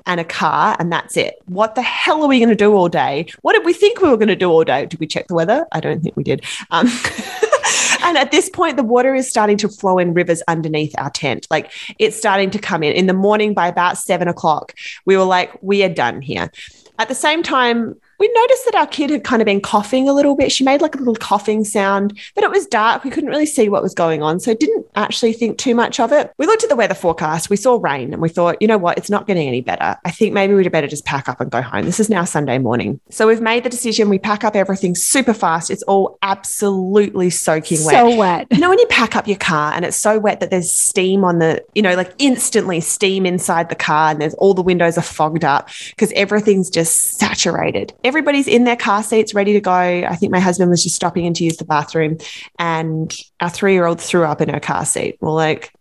and 0.07 0.21
a 0.21 0.25
car, 0.25 0.77
and 0.79 0.93
that's 0.93 1.17
it. 1.17 1.37
What 1.47 1.77
the 1.77 1.83
hell 1.83 2.23
are 2.23 2.29
we 2.29 2.39
going 2.39 2.51
to 2.51 2.57
do 2.57 2.75
all 2.75 2.89
day? 2.89 3.29
What 3.43 3.55
did 3.55 3.65
we 3.65 3.73
think 3.73 4.01
we 4.01 4.11
were 4.11 4.17
going 4.17 4.29
to 4.29 4.37
do 4.37 4.51
all 4.51 4.65
day? 4.65 4.87
Did 4.87 4.99
we 4.99 5.07
check 5.07 5.29
the 5.29 5.35
weather? 5.35 5.67
I 5.73 5.81
don't 5.81 6.03
think 6.03 6.17
we 6.17 6.25
did. 6.25 6.45
Um, 6.73 6.89
and 8.03 8.19
at 8.19 8.33
this 8.33 8.51
point, 8.51 8.77
the 8.77 8.83
water 8.83 9.15
is 9.15 9.31
starting 9.31 9.57
to 9.59 9.69
flow 9.69 9.99
in 9.99 10.15
rivers 10.15 10.43
underneath 10.49 10.95
our 10.99 11.11
tent. 11.11 11.47
Like 11.49 11.71
it's 11.99 12.17
starting 12.17 12.51
to 12.51 12.59
come 12.59 12.83
in. 12.83 12.93
In 12.95 13.07
the 13.07 13.15
morning, 13.15 13.55
by 13.55 13.69
about 13.69 13.99
seven 13.99 14.27
o'clock, 14.27 14.75
we 15.05 15.17
were 15.17 15.25
like, 15.25 15.63
we 15.63 15.85
are 15.85 15.89
done 15.89 16.23
here. 16.23 16.51
At 16.99 17.09
the 17.09 17.15
same 17.15 17.45
time, 17.45 17.95
we 18.19 18.29
noticed 18.29 18.65
that 18.67 18.75
our 18.75 18.87
kid 18.87 19.11
had 19.11 19.25
kind 19.25 19.41
of 19.41 19.47
been 19.47 19.61
coughing 19.61 20.09
a 20.09 20.13
little 20.13 20.35
bit. 20.37 20.51
She 20.51 20.65
made 20.65 20.81
like 20.81 20.95
a 20.95 20.99
little 20.99 21.15
coughing 21.15 21.65
sound, 21.65 22.19
but 22.35 22.45
it 22.45 22.51
was 22.51 22.67
dark. 22.67 23.05
We 23.05 23.11
couldn't 23.11 23.31
really 23.31 23.47
see 23.47 23.69
what 23.69 23.83
was 23.83 23.95
going 23.95 24.23
on. 24.23 24.41
So 24.41 24.55
didn't 24.55 24.87
actually 24.97 25.33
think 25.33 25.59
too 25.59 25.75
much 25.75 26.01
of 26.01 26.13
it. 26.13 26.33
We 26.39 26.47
looked 26.47 26.65
at 26.65 26.69
the 26.69 26.77
weather 26.77 26.95
forecast. 26.95 27.51
We 27.51 27.57
saw 27.57 27.79
rain 27.81 28.13
and 28.13 28.21
we 28.21 28.29
thought, 28.29 28.61
you 28.61 28.69
know 28.69 28.79
what? 28.79 28.99
It's 28.99 29.11
not 29.11 29.27
getting 29.27 29.47
any 29.47 29.61
better. 29.61 29.97
I 30.05 30.11
think 30.11 30.33
maybe 30.35 30.55
we'd 30.55 30.71
better 30.73 30.89
just 30.89 31.05
pack 31.05 31.29
up 31.29 31.41
and 31.41 31.51
go 31.51 31.63
home. 31.63 31.85
This 31.85 32.01
is 32.01 32.11
now 32.11 32.25
Sunday 32.25 32.59
morning. 32.59 33.01
So 33.11 33.27
we've 33.27 33.41
made 33.41 33.65
the 33.65 33.71
decision. 33.71 34.09
We 34.09 34.19
pack 34.19 34.45
up 34.45 34.57
everything 34.57 34.95
super 34.95 35.33
fast. 35.33 35.71
It's 35.71 35.83
all 35.85 36.19
absolutely 36.23 37.31
soaking 37.31 37.85
wet. 37.85 37.95
So 37.95 38.17
wet. 38.17 38.47
You 38.51 38.59
know, 38.59 38.69
when 38.69 38.79
you 38.79 38.87
pack 38.87 39.15
up 39.17 39.29
your 39.29 39.39
car 39.39 39.73
and 39.73 39.85
it's 39.85 39.97
so 39.97 40.19
wet 40.19 40.41
that 40.41 40.51
there's 40.51 40.73
steam 40.73 41.25
on 41.25 41.39
the, 41.39 41.65
you 41.75 41.83
know, 41.83 41.95
like 41.95 42.13
instantly 42.19 42.81
steam 42.81 43.25
inside 43.25 43.69
the 43.69 43.77
car 43.77 44.11
and 44.11 44.21
there's 44.21 44.35
all 44.35 44.55
the 44.55 44.63
windows 44.63 44.99
are 44.99 45.03
fogged 45.03 45.45
up 45.45 45.71
because 45.91 46.13
everything's 46.13 46.69
just 46.69 47.19
saturated 47.19 47.93
everybody's 48.09 48.49
in 48.49 48.65
their 48.65 48.77
car 48.77 49.03
seats 49.03 49.35
ready 49.35 49.53
to 49.53 49.61
go. 49.61 49.71
I 49.71 50.17
think 50.17 50.33
my 50.33 50.41
husband 50.41 50.71
was 50.71 50.83
just 50.83 50.97
stopping 50.97 51.25
in 51.25 51.35
to 51.35 51.45
use 51.45 51.59
the 51.59 51.65
bathroom 51.65 52.19
and 52.59 53.15
our 53.41 53.51
three 53.51 53.75
year 53.75 53.87
old 53.87 54.01
threw 54.01 54.25
up 54.25 54.41
in 54.41 54.49
her 54.49 54.61
car 54.61 54.85
seat. 54.85 55.19
We're 55.21 55.31
like, 55.31 55.73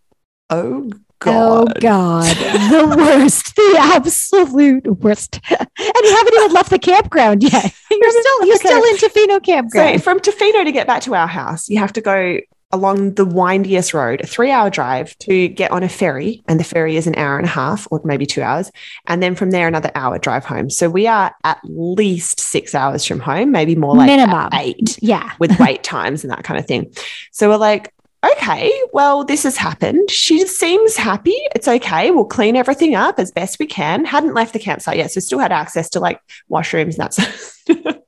oh 0.49 0.91
God. 1.19 1.69
Oh 1.69 1.79
God, 1.79 2.35
the 2.35 2.95
worst, 2.97 3.55
the 3.55 3.75
absolute 3.79 4.85
worst. 4.99 5.39
And 5.49 5.69
you 5.79 6.15
haven't 6.15 6.33
even 6.35 6.53
left 6.53 6.69
the 6.69 6.79
campground 6.79 7.41
yet. 7.41 7.73
You're 7.91 8.11
still 8.11 8.45
you're 8.45 8.57
still 8.57 8.83
in 8.83 8.97
Tofino 8.97 9.43
campground. 9.43 9.99
So 9.99 10.03
from 10.03 10.19
Tofino 10.19 10.63
to 10.63 10.71
get 10.71 10.85
back 10.85 11.01
to 11.03 11.15
our 11.15 11.27
house, 11.27 11.69
you 11.69 11.79
have 11.79 11.93
to 11.93 12.01
go 12.01 12.39
along 12.71 13.13
the 13.13 13.25
windiest 13.25 13.93
road, 13.93 14.21
a 14.21 14.27
three 14.27 14.51
hour 14.51 14.69
drive 14.69 15.17
to 15.19 15.47
get 15.47 15.71
on 15.71 15.83
a 15.83 15.89
ferry. 15.89 16.43
And 16.47 16.59
the 16.59 16.63
ferry 16.63 16.97
is 16.97 17.07
an 17.07 17.15
hour 17.15 17.37
and 17.37 17.45
a 17.45 17.49
half 17.49 17.87
or 17.91 18.01
maybe 18.03 18.25
two 18.25 18.41
hours. 18.41 18.71
And 19.07 19.23
then 19.23 19.35
from 19.35 19.51
there, 19.51 19.67
another 19.67 19.91
hour 19.95 20.19
drive 20.19 20.45
home. 20.45 20.69
So 20.69 20.89
we 20.89 21.07
are 21.07 21.33
at 21.43 21.59
least 21.63 22.39
six 22.39 22.75
hours 22.75 23.05
from 23.05 23.19
home, 23.19 23.51
maybe 23.51 23.75
more 23.75 23.95
like 23.95 24.07
Minimum. 24.07 24.49
eight 24.53 24.97
yeah. 25.01 25.33
with 25.39 25.57
wait 25.59 25.83
times 25.83 26.23
and 26.23 26.31
that 26.31 26.43
kind 26.43 26.59
of 26.59 26.65
thing. 26.65 26.93
So 27.31 27.49
we're 27.49 27.57
like, 27.57 27.93
okay, 28.31 28.71
well, 28.93 29.23
this 29.23 29.43
has 29.43 29.55
happened. 29.55 30.09
She 30.09 30.45
seems 30.47 30.97
happy. 30.97 31.35
It's 31.55 31.67
okay. 31.67 32.11
We'll 32.11 32.25
clean 32.25 32.55
everything 32.55 32.95
up 32.95 33.19
as 33.19 33.31
best 33.31 33.59
we 33.59 33.67
can. 33.67 34.05
Hadn't 34.05 34.33
left 34.33 34.53
the 34.53 34.59
campsite 34.59 34.97
yet. 34.97 35.11
So 35.11 35.19
still 35.19 35.39
had 35.39 35.51
access 35.51 35.89
to 35.91 35.99
like 35.99 36.19
washrooms 36.51 36.97
and 36.99 37.11
that 37.11 38.01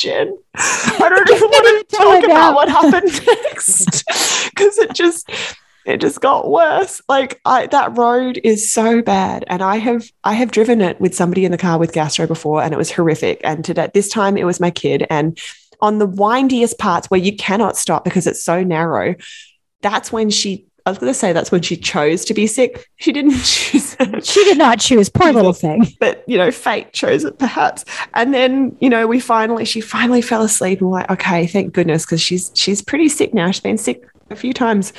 Jen. 0.00 0.36
I 0.54 1.08
don't 1.08 1.30
even 1.30 1.48
want 1.48 1.88
to 1.88 1.96
talk 1.96 2.24
about 2.24 2.54
what 2.54 2.68
happened 2.68 3.26
next 3.26 4.04
because 4.50 4.78
it 4.78 4.94
just 4.94 5.30
it 5.84 6.00
just 6.00 6.20
got 6.20 6.50
worse. 6.50 7.02
Like 7.08 7.40
I 7.44 7.66
that 7.66 7.96
road 7.96 8.40
is 8.42 8.72
so 8.72 9.02
bad, 9.02 9.44
and 9.48 9.62
I 9.62 9.76
have 9.76 10.10
I 10.24 10.34
have 10.34 10.50
driven 10.50 10.80
it 10.80 11.00
with 11.00 11.14
somebody 11.14 11.44
in 11.44 11.52
the 11.52 11.58
car 11.58 11.78
with 11.78 11.92
gastro 11.92 12.26
before, 12.26 12.62
and 12.62 12.72
it 12.72 12.78
was 12.78 12.90
horrific. 12.90 13.40
And 13.44 13.64
today 13.64 13.90
this 13.92 14.08
time 14.08 14.36
it 14.36 14.44
was 14.44 14.60
my 14.60 14.70
kid, 14.70 15.06
and 15.10 15.38
on 15.80 15.98
the 15.98 16.06
windiest 16.06 16.78
parts 16.78 17.08
where 17.08 17.20
you 17.20 17.36
cannot 17.36 17.76
stop 17.76 18.04
because 18.04 18.26
it's 18.26 18.42
so 18.42 18.62
narrow, 18.62 19.14
that's 19.82 20.12
when 20.12 20.30
she 20.30 20.66
I 20.86 20.90
was 20.90 20.98
going 20.98 21.10
to 21.12 21.18
say 21.18 21.32
that's 21.32 21.52
when 21.52 21.62
she 21.62 21.76
chose 21.76 22.24
to 22.26 22.34
be 22.34 22.46
sick. 22.46 22.88
She 22.96 23.12
didn't 23.12 23.32
choose 23.44 23.96
it. 23.98 24.24
She 24.26 24.44
did 24.44 24.58
not 24.58 24.80
choose. 24.80 25.08
Poor 25.08 25.32
little 25.32 25.52
thing. 25.52 25.86
But, 25.98 26.24
you 26.26 26.38
know, 26.38 26.50
fate 26.50 26.92
chose 26.92 27.24
it 27.24 27.38
perhaps. 27.38 27.84
And 28.14 28.32
then, 28.34 28.76
you 28.80 28.88
know, 28.88 29.06
we 29.06 29.20
finally, 29.20 29.64
she 29.64 29.80
finally 29.80 30.22
fell 30.22 30.42
asleep 30.42 30.80
and 30.80 30.90
we're 30.90 30.98
like, 30.98 31.10
okay, 31.10 31.46
thank 31.46 31.72
goodness, 31.72 32.04
because 32.04 32.20
she's, 32.20 32.50
she's 32.54 32.82
pretty 32.82 33.08
sick 33.08 33.34
now. 33.34 33.50
She's 33.50 33.60
been 33.60 33.78
sick 33.78 34.04
a 34.30 34.36
few 34.36 34.52
times. 34.52 34.92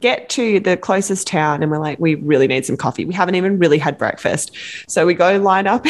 Get 0.00 0.28
to 0.30 0.60
the 0.60 0.76
closest 0.76 1.26
town 1.26 1.62
and 1.62 1.70
we're 1.70 1.78
like, 1.78 1.98
we 1.98 2.14
really 2.16 2.46
need 2.46 2.64
some 2.64 2.76
coffee. 2.76 3.04
We 3.04 3.14
haven't 3.14 3.34
even 3.34 3.58
really 3.58 3.78
had 3.78 3.98
breakfast. 3.98 4.56
So 4.88 5.06
we 5.06 5.14
go 5.14 5.38
line 5.38 5.66
up, 5.66 5.84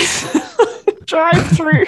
drive 1.07 1.47
through. 1.57 1.87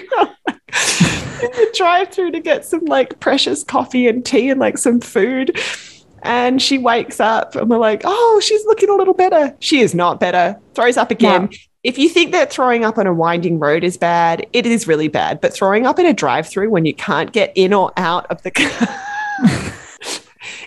in 1.43 1.51
the 1.51 1.71
drive 1.77 2.11
through 2.11 2.31
to 2.33 2.41
get 2.41 2.65
some 2.65 2.85
like 2.85 3.19
precious 3.21 3.65
coffee 3.65 4.09
and 4.09 4.25
tea 4.25 4.51
and 4.51 4.61
like 4.61 4.79
some 4.79 5.01
food 5.01 5.59
and 6.23 6.61
she 6.61 6.79
wakes 6.79 7.21
up 7.21 7.55
and 7.55 7.69
we're 7.69 7.79
like, 7.79 8.03
oh, 8.05 8.41
she's 8.43 8.65
looking 8.67 8.89
a 8.89 8.95
little 8.95 9.15
better. 9.15 9.55
She 9.61 9.81
is 9.81 9.95
not 9.95 10.21
better. 10.21 10.59
Throws 10.75 10.97
up 10.97 11.11
again. 11.11 11.49
No. 11.51 11.57
If 11.83 11.97
you 11.97 12.11
think 12.11 12.33
that 12.33 12.53
throwing 12.53 12.85
up 12.85 12.99
on 12.99 13.07
a 13.07 13.15
winding 13.15 13.59
road 13.59 13.85
is 13.85 13.97
bad, 13.97 14.47
it 14.53 14.67
is 14.67 14.87
really 14.87 15.09
bad. 15.09 15.41
But 15.41 15.55
throwing 15.55 15.87
up 15.87 15.99
in 15.99 16.05
a 16.05 16.13
drive 16.13 16.47
through 16.47 16.71
when 16.71 16.85
you 16.85 16.95
can't 16.95 17.33
get 17.33 17.53
in 17.55 17.73
or 17.73 17.93
out 17.97 18.27
of 18.31 18.43
the 18.43 18.51
car. 18.51 18.89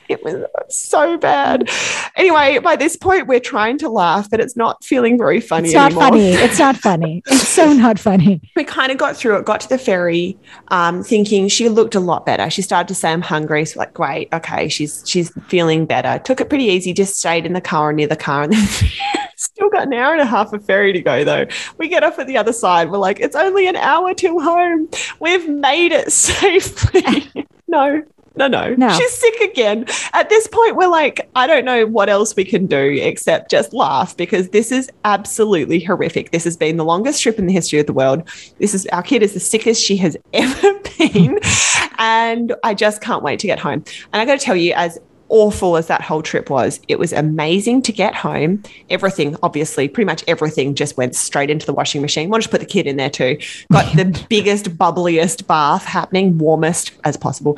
it 0.09 0.23
was 0.23 0.45
so 0.69 1.17
bad. 1.17 1.69
Anyway, 2.15 2.59
by 2.59 2.75
this 2.75 2.95
point, 2.95 3.27
we're 3.27 3.39
trying 3.39 3.77
to 3.79 3.89
laugh, 3.89 4.29
but 4.29 4.39
it's 4.39 4.55
not 4.55 4.83
feeling 4.83 5.17
very 5.17 5.41
funny. 5.41 5.69
It's 5.69 5.75
not 5.75 5.91
anymore. 5.91 6.09
funny. 6.09 6.29
It's 6.31 6.59
not 6.59 6.77
funny. 6.77 7.23
It's 7.27 7.47
so 7.47 7.73
not 7.73 7.99
funny. 7.99 8.41
We 8.55 8.63
kind 8.63 8.91
of 8.91 8.97
got 8.97 9.17
through 9.17 9.37
it, 9.37 9.45
got 9.45 9.61
to 9.61 9.69
the 9.69 9.77
ferry, 9.77 10.37
um, 10.67 11.03
thinking 11.03 11.47
she 11.47 11.69
looked 11.69 11.95
a 11.95 11.99
lot 11.99 12.25
better. 12.25 12.49
She 12.49 12.61
started 12.61 12.87
to 12.89 12.95
say, 12.95 13.11
I'm 13.11 13.21
hungry. 13.21 13.65
So 13.65 13.79
like, 13.79 13.93
great, 13.93 14.29
okay, 14.31 14.67
she's 14.67 15.03
she's 15.05 15.31
feeling 15.47 15.85
better. 15.85 16.21
Took 16.23 16.39
it 16.39 16.49
pretty 16.49 16.65
easy, 16.65 16.93
just 16.93 17.17
stayed 17.17 17.45
in 17.45 17.53
the 17.53 17.61
car 17.61 17.89
or 17.89 17.93
near 17.93 18.07
the 18.07 18.15
car 18.15 18.43
and 18.43 18.53
then 18.53 18.67
Still 19.35 19.69
got 19.69 19.87
an 19.87 19.93
hour 19.93 20.13
and 20.13 20.21
a 20.21 20.25
half 20.25 20.53
of 20.53 20.65
ferry 20.65 20.93
to 20.93 21.01
go 21.01 21.23
though. 21.23 21.45
We 21.77 21.89
get 21.89 22.03
off 22.03 22.17
at 22.17 22.27
the 22.27 22.37
other 22.37 22.53
side. 22.53 22.89
We're 22.89 22.97
like, 22.97 23.19
it's 23.19 23.35
only 23.35 23.67
an 23.67 23.75
hour 23.75 24.13
till 24.13 24.39
home. 24.39 24.87
We've 25.19 25.49
made 25.49 25.91
it 25.91 26.11
safely. 26.13 27.45
no, 27.67 28.03
no, 28.35 28.47
no, 28.47 28.73
no. 28.75 28.89
She's 28.97 29.13
sick 29.13 29.35
again. 29.41 29.85
At 30.13 30.29
this 30.29 30.47
point, 30.47 30.75
we're 30.75 30.87
like, 30.87 31.29
I 31.35 31.45
don't 31.45 31.65
know 31.65 31.85
what 31.85 32.09
else 32.09 32.35
we 32.35 32.43
can 32.43 32.65
do 32.65 32.97
except 33.01 33.51
just 33.51 33.73
laugh 33.73 34.17
because 34.17 34.49
this 34.49 34.71
is 34.71 34.89
absolutely 35.05 35.79
horrific. 35.79 36.31
This 36.31 36.43
has 36.45 36.57
been 36.57 36.77
the 36.77 36.85
longest 36.85 37.21
trip 37.21 37.37
in 37.37 37.45
the 37.45 37.53
history 37.53 37.79
of 37.79 37.85
the 37.85 37.93
world. 37.93 38.27
This 38.57 38.73
is 38.73 38.87
our 38.87 39.03
kid 39.03 39.21
is 39.21 39.33
the 39.33 39.39
sickest 39.39 39.83
she 39.83 39.97
has 39.97 40.17
ever 40.33 40.79
been. 40.97 41.39
and 41.99 42.55
I 42.63 42.73
just 42.73 43.01
can't 43.01 43.23
wait 43.23 43.39
to 43.39 43.47
get 43.47 43.59
home. 43.59 43.83
And 44.11 44.21
I 44.21 44.25
got 44.25 44.39
to 44.39 44.45
tell 44.45 44.55
you, 44.55 44.73
as 44.73 44.99
awful 45.33 45.75
as 45.77 45.87
that 45.87 46.01
whole 46.01 46.21
trip 46.21 46.51
was, 46.51 46.79
it 46.87 46.99
was 46.99 47.11
amazing 47.11 47.81
to 47.81 47.91
get 47.91 48.13
home. 48.13 48.61
Everything, 48.91 49.35
obviously, 49.41 49.87
pretty 49.87 50.05
much 50.05 50.23
everything 50.27 50.75
just 50.75 50.95
went 50.95 51.15
straight 51.15 51.49
into 51.49 51.65
the 51.65 51.73
washing 51.73 52.03
machine. 52.03 52.29
Wanted 52.29 52.43
to 52.43 52.49
put 52.49 52.61
the 52.61 52.67
kid 52.67 52.85
in 52.85 52.97
there 52.97 53.09
too. 53.09 53.39
Got 53.71 53.95
the 53.97 54.25
biggest, 54.29 54.77
bubbliest 54.77 55.47
bath 55.47 55.85
happening, 55.85 56.37
warmest 56.37 56.91
as 57.03 57.17
possible. 57.17 57.57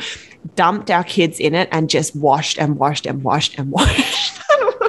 Dumped 0.56 0.90
our 0.90 1.04
kids 1.04 1.38
in 1.38 1.54
it 1.54 1.68
and 1.74 1.90
just 1.90 2.16
washed 2.16 2.58
and 2.58 2.78
washed 2.78 3.06
and 3.06 3.24
washed 3.24 3.60
and 3.60 3.70
washed. 3.72 4.40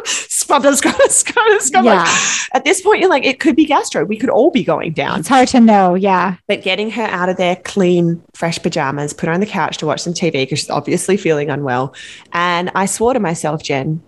Scrub, 0.06 0.62
scrub, 0.74 1.10
scrub, 1.10 1.60
scrub. 1.60 1.84
Yeah. 1.84 2.02
Like, 2.02 2.08
at 2.54 2.64
this 2.64 2.80
point, 2.80 3.00
you're 3.00 3.10
like, 3.10 3.24
it 3.24 3.40
could 3.40 3.56
be 3.56 3.64
gastro. 3.64 4.04
We 4.04 4.16
could 4.16 4.30
all 4.30 4.50
be 4.50 4.62
going 4.62 4.92
down. 4.92 5.20
It's 5.20 5.28
hard 5.28 5.48
to 5.48 5.60
know. 5.60 5.94
Yeah. 5.94 6.36
But 6.46 6.62
getting 6.62 6.90
her 6.92 7.02
out 7.02 7.28
of 7.28 7.36
there 7.36 7.56
clean, 7.56 8.22
fresh 8.34 8.62
pajamas, 8.62 9.12
put 9.12 9.26
her 9.26 9.32
on 9.32 9.40
the 9.40 9.46
couch 9.46 9.78
to 9.78 9.86
watch 9.86 10.00
some 10.00 10.14
TV 10.14 10.32
because 10.32 10.60
she's 10.60 10.70
obviously 10.70 11.16
feeling 11.16 11.50
unwell. 11.50 11.94
And 12.32 12.70
I 12.74 12.86
swore 12.86 13.14
to 13.14 13.20
myself, 13.20 13.62
Jen, 13.62 14.02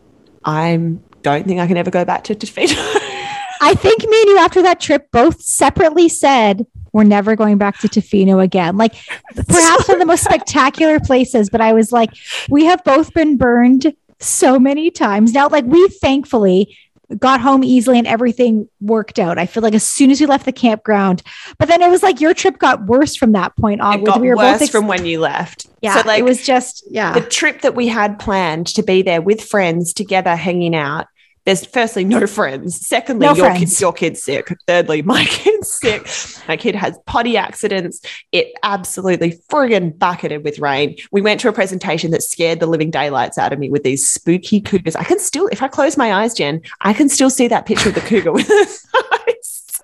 I 0.45 0.77
don't 1.23 1.47
think 1.47 1.61
I 1.61 1.67
can 1.67 1.77
ever 1.77 1.91
go 1.91 2.05
back 2.05 2.25
to 2.25 2.35
Tofino. 2.35 2.77
I 3.61 3.75
think 3.75 4.03
me 4.03 4.21
and 4.21 4.31
you 4.31 4.39
after 4.39 4.63
that 4.63 4.81
trip 4.81 5.11
both 5.11 5.41
separately 5.41 6.09
said 6.09 6.65
we're 6.93 7.05
never 7.05 7.37
going 7.37 7.59
back 7.59 7.79
to 7.79 7.89
Tofino 7.89 8.43
again. 8.43 8.77
Like 8.77 8.95
perhaps 9.35 9.89
one 9.89 9.97
of 9.97 10.01
the 10.01 10.07
most 10.07 10.25
spectacular 10.25 11.01
places, 11.01 11.51
but 11.51 11.61
I 11.61 11.73
was 11.73 11.93
like, 11.93 12.11
we 12.49 12.65
have 12.65 12.83
both 12.85 13.13
been 13.13 13.37
burned 13.37 13.95
so 14.21 14.59
many 14.59 14.91
times. 14.91 15.33
Now, 15.33 15.49
like 15.49 15.65
we 15.65 15.89
thankfully 15.89 16.77
got 17.17 17.41
home 17.41 17.65
easily 17.65 17.99
and 17.99 18.07
everything 18.07 18.69
worked 18.81 19.19
out. 19.19 19.39
I 19.39 19.47
feel 19.47 19.63
like 19.63 19.75
as 19.75 19.85
soon 19.85 20.11
as 20.11 20.21
we 20.21 20.27
left 20.27 20.45
the 20.45 20.53
campground, 20.53 21.23
but 21.59 21.69
then 21.69 21.81
it 21.81 21.89
was 21.89 22.03
like 22.03 22.21
your 22.21 22.35
trip 22.35 22.59
got 22.59 22.85
worse 22.85 23.17
from 23.17 23.33
that 23.33 23.57
point 23.57 23.81
on. 23.81 24.01
It 24.01 24.05
got 24.05 24.21
we 24.21 24.29
were 24.29 24.37
worse 24.37 24.53
both 24.53 24.63
ex- 24.63 24.71
from 24.71 24.87
when 24.87 25.07
you 25.07 25.21
left. 25.21 25.67
Yeah, 25.81 26.03
so 26.03 26.07
like 26.07 26.21
it 26.21 26.25
was 26.25 26.45
just 26.45 26.85
yeah. 26.91 27.15
The 27.15 27.27
trip 27.27 27.63
that 27.63 27.75
we 27.75 27.89
had 27.89 28.19
planned 28.19 28.67
to 28.69 28.83
be 28.83 29.03
there 29.03 29.23
with 29.23 29.43
friends 29.43 29.93
together, 29.93 30.37
hanging 30.37 30.75
out 30.75 31.07
there's 31.49 31.65
firstly 31.65 32.05
no 32.05 32.27
friends. 32.27 32.87
Secondly, 32.87 33.27
no 33.27 33.33
your, 33.33 33.47
friends. 33.47 33.73
Kid, 33.73 33.81
your 33.81 33.93
kid's 33.95 34.23
sick. 34.23 34.55
Thirdly, 34.67 35.01
my 35.15 35.25
kid's 35.25 35.73
sick. 35.73 36.07
My 36.47 36.59
kid 36.59 36.75
has 36.75 36.99
potty 37.07 37.39
accidents. 37.39 38.03
It 38.33 38.53
absolutely 38.63 39.39
friggin' 39.49 39.99
bucketed 39.99 40.45
with 40.45 40.59
rain. 40.59 40.97
We 41.11 41.23
went 41.23 41.41
to 41.41 41.49
a 41.49 41.53
presentation 41.55 42.11
that 42.11 42.23
scared 42.23 42.61
the 42.61 42.67
living 42.67 42.91
daylights 42.91 43.39
out 43.39 43.55
of 43.55 43.59
me 43.59 43.71
with 43.71 43.83
these 43.83 44.07
spooky 44.07 44.61
cougars. 44.61 44.95
I 44.95 45.05
can 45.05 45.19
still, 45.19 45.49
if 45.51 45.63
I 45.63 45.69
close 45.69 45.97
my 45.97 46.13
eyes, 46.13 46.35
Jen, 46.35 46.61
I 46.83 46.93
can 46.93 47.09
still 47.09 47.31
see 47.31 47.49
that 47.49 47.65
picture 47.65 47.89
of 47.89 47.95
the 47.95 48.03
cougar 48.03 48.33
with 48.35 48.47
his 48.47 48.87
eyes. 48.95 49.83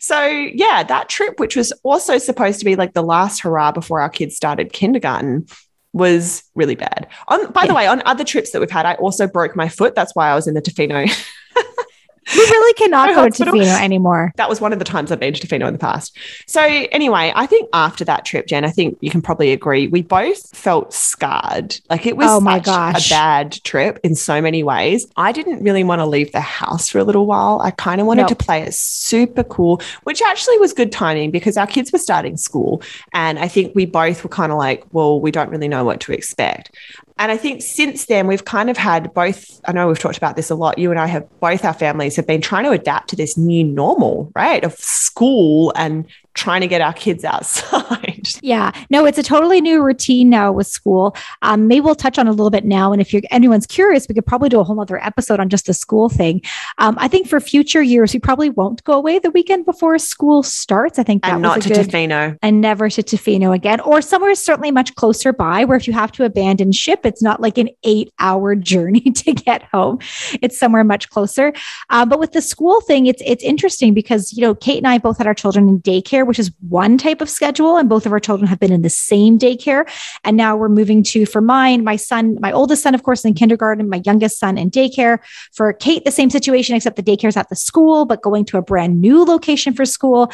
So, 0.00 0.26
yeah, 0.26 0.82
that 0.82 1.08
trip, 1.08 1.40
which 1.40 1.56
was 1.56 1.72
also 1.84 2.18
supposed 2.18 2.58
to 2.58 2.66
be 2.66 2.76
like 2.76 2.92
the 2.92 3.02
last 3.02 3.40
hurrah 3.40 3.72
before 3.72 4.02
our 4.02 4.10
kids 4.10 4.36
started 4.36 4.74
kindergarten, 4.74 5.46
was 5.92 6.42
really 6.54 6.74
bad. 6.74 7.08
On 7.28 7.50
by 7.52 7.62
yeah. 7.62 7.68
the 7.68 7.74
way, 7.74 7.86
on 7.86 8.02
other 8.04 8.24
trips 8.24 8.50
that 8.50 8.60
we've 8.60 8.70
had, 8.70 8.86
I 8.86 8.94
also 8.94 9.26
broke 9.26 9.56
my 9.56 9.68
foot. 9.68 9.94
That's 9.94 10.14
why 10.14 10.30
I 10.30 10.34
was 10.34 10.46
in 10.46 10.54
the 10.54 10.62
Tofino 10.62 11.08
We 12.34 12.40
really 12.40 12.74
cannot 12.74 13.14
go 13.14 13.28
to 13.28 13.44
Tofino 13.44 13.80
anymore. 13.80 14.32
That 14.36 14.48
was 14.48 14.60
one 14.60 14.72
of 14.72 14.78
the 14.78 14.84
times 14.84 15.10
I've 15.10 15.20
been 15.20 15.34
to 15.34 15.46
Tofino 15.46 15.66
in 15.66 15.72
the 15.72 15.78
past. 15.78 16.16
So 16.46 16.60
anyway, 16.62 17.32
I 17.34 17.46
think 17.46 17.68
after 17.72 18.04
that 18.04 18.24
trip, 18.24 18.46
Jen, 18.46 18.64
I 18.64 18.70
think 18.70 18.98
you 19.00 19.10
can 19.10 19.22
probably 19.22 19.52
agree, 19.52 19.86
we 19.86 20.02
both 20.02 20.54
felt 20.56 20.92
scarred. 20.92 21.78
Like 21.88 22.06
it 22.06 22.16
was 22.16 22.28
oh 22.28 22.40
my 22.40 22.58
gosh. 22.58 23.10
a 23.10 23.14
bad 23.14 23.52
trip 23.64 23.98
in 24.02 24.14
so 24.14 24.40
many 24.40 24.62
ways. 24.62 25.06
I 25.16 25.32
didn't 25.32 25.62
really 25.62 25.84
want 25.84 26.00
to 26.00 26.06
leave 26.06 26.32
the 26.32 26.40
house 26.40 26.88
for 26.88 26.98
a 26.98 27.04
little 27.04 27.26
while. 27.26 27.60
I 27.62 27.70
kind 27.70 28.00
of 28.00 28.06
wanted 28.06 28.22
nope. 28.22 28.30
to 28.30 28.36
play 28.36 28.62
it 28.62 28.74
super 28.74 29.44
cool, 29.44 29.80
which 30.04 30.20
actually 30.20 30.58
was 30.58 30.72
good 30.72 30.92
timing 30.92 31.30
because 31.30 31.56
our 31.56 31.66
kids 31.66 31.92
were 31.92 31.98
starting 31.98 32.36
school. 32.36 32.82
And 33.12 33.38
I 33.38 33.48
think 33.48 33.74
we 33.74 33.86
both 33.86 34.22
were 34.22 34.30
kind 34.30 34.52
of 34.52 34.58
like, 34.58 34.84
well, 34.92 35.20
we 35.20 35.30
don't 35.30 35.50
really 35.50 35.68
know 35.68 35.84
what 35.84 36.00
to 36.00 36.12
expect. 36.12 36.74
And 37.18 37.32
I 37.32 37.36
think 37.36 37.62
since 37.62 38.06
then, 38.06 38.28
we've 38.28 38.44
kind 38.44 38.70
of 38.70 38.76
had 38.76 39.12
both. 39.12 39.60
I 39.66 39.72
know 39.72 39.88
we've 39.88 39.98
talked 39.98 40.16
about 40.16 40.36
this 40.36 40.50
a 40.50 40.54
lot. 40.54 40.78
You 40.78 40.90
and 40.90 41.00
I 41.00 41.06
have 41.06 41.26
both 41.40 41.64
our 41.64 41.74
families 41.74 42.14
have 42.14 42.26
been 42.26 42.40
trying 42.40 42.64
to 42.64 42.70
adapt 42.70 43.10
to 43.10 43.16
this 43.16 43.36
new 43.36 43.64
normal, 43.64 44.30
right? 44.36 44.62
Of 44.62 44.74
school 44.74 45.72
and 45.74 46.06
trying 46.34 46.60
to 46.60 46.68
get 46.68 46.80
our 46.80 46.92
kids 46.92 47.24
outside. 47.24 48.07
Yeah, 48.42 48.72
no, 48.90 49.04
it's 49.04 49.18
a 49.18 49.22
totally 49.22 49.60
new 49.60 49.82
routine 49.82 50.30
now 50.30 50.52
with 50.52 50.66
school. 50.66 51.16
Um, 51.42 51.66
maybe 51.66 51.80
we'll 51.80 51.94
touch 51.94 52.18
on 52.18 52.26
a 52.26 52.30
little 52.30 52.50
bit 52.50 52.64
now. 52.64 52.92
And 52.92 53.00
if 53.00 53.12
you're 53.12 53.22
anyone's 53.30 53.66
curious, 53.66 54.06
we 54.08 54.14
could 54.14 54.26
probably 54.26 54.48
do 54.48 54.60
a 54.60 54.64
whole 54.64 54.80
other 54.80 55.02
episode 55.04 55.40
on 55.40 55.48
just 55.48 55.66
the 55.66 55.74
school 55.74 56.08
thing. 56.08 56.42
Um, 56.78 56.96
I 56.98 57.08
think 57.08 57.28
for 57.28 57.40
future 57.40 57.82
years, 57.82 58.12
we 58.12 58.20
probably 58.20 58.50
won't 58.50 58.84
go 58.84 58.92
away 58.92 59.18
the 59.18 59.30
weekend 59.30 59.64
before 59.64 59.98
school 59.98 60.42
starts. 60.42 60.98
I 60.98 61.02
think 61.02 61.22
that 61.22 61.34
and 61.34 61.42
not 61.42 61.60
to 61.62 61.68
good, 61.68 61.88
Tofino 61.88 62.38
and 62.42 62.60
never 62.60 62.88
to 62.88 63.02
Tofino 63.02 63.54
again, 63.54 63.80
or 63.80 64.00
somewhere 64.00 64.34
certainly 64.34 64.70
much 64.70 64.94
closer 64.94 65.32
by, 65.32 65.64
where 65.64 65.76
if 65.76 65.86
you 65.86 65.92
have 65.92 66.12
to 66.12 66.24
abandon 66.24 66.72
ship, 66.72 67.00
it's 67.04 67.22
not 67.22 67.40
like 67.40 67.58
an 67.58 67.70
eight-hour 67.84 68.54
journey 68.68 69.00
to 69.00 69.32
get 69.32 69.62
home. 69.64 69.98
It's 70.42 70.58
somewhere 70.58 70.84
much 70.84 71.10
closer. 71.10 71.52
Uh, 71.90 72.04
but 72.06 72.18
with 72.18 72.32
the 72.32 72.42
school 72.42 72.80
thing, 72.82 73.06
it's 73.06 73.22
it's 73.24 73.42
interesting 73.42 73.94
because 73.94 74.32
you 74.32 74.42
know 74.42 74.54
Kate 74.54 74.78
and 74.78 74.86
I 74.86 74.98
both 74.98 75.18
had 75.18 75.26
our 75.26 75.34
children 75.34 75.68
in 75.68 75.80
daycare 75.80 76.26
which 76.26 76.38
is 76.38 76.52
one 76.68 76.98
type 76.98 77.20
of 77.20 77.28
schedule. 77.28 77.76
And 77.76 77.88
both 77.88 78.06
of 78.08 78.12
our 78.12 78.18
children 78.18 78.48
have 78.48 78.58
been 78.58 78.72
in 78.72 78.82
the 78.82 78.90
same 78.90 79.38
daycare. 79.38 79.88
And 80.24 80.36
now 80.36 80.56
we're 80.56 80.68
moving 80.68 81.04
to, 81.04 81.26
for 81.26 81.40
mine, 81.40 81.84
my 81.84 81.94
son, 81.94 82.36
my 82.40 82.50
oldest 82.50 82.82
son, 82.82 82.94
of 82.94 83.04
course, 83.04 83.24
in 83.24 83.34
kindergarten, 83.34 83.88
my 83.88 84.02
youngest 84.04 84.40
son 84.40 84.58
in 84.58 84.70
daycare. 84.70 85.18
For 85.52 85.72
Kate, 85.72 86.04
the 86.04 86.10
same 86.10 86.30
situation, 86.30 86.74
except 86.74 86.96
the 86.96 87.02
daycare's 87.02 87.36
at 87.36 87.48
the 87.48 87.56
school, 87.56 88.04
but 88.04 88.22
going 88.22 88.44
to 88.46 88.58
a 88.58 88.62
brand 88.62 89.00
new 89.00 89.24
location 89.24 89.72
for 89.72 89.84
school. 89.84 90.32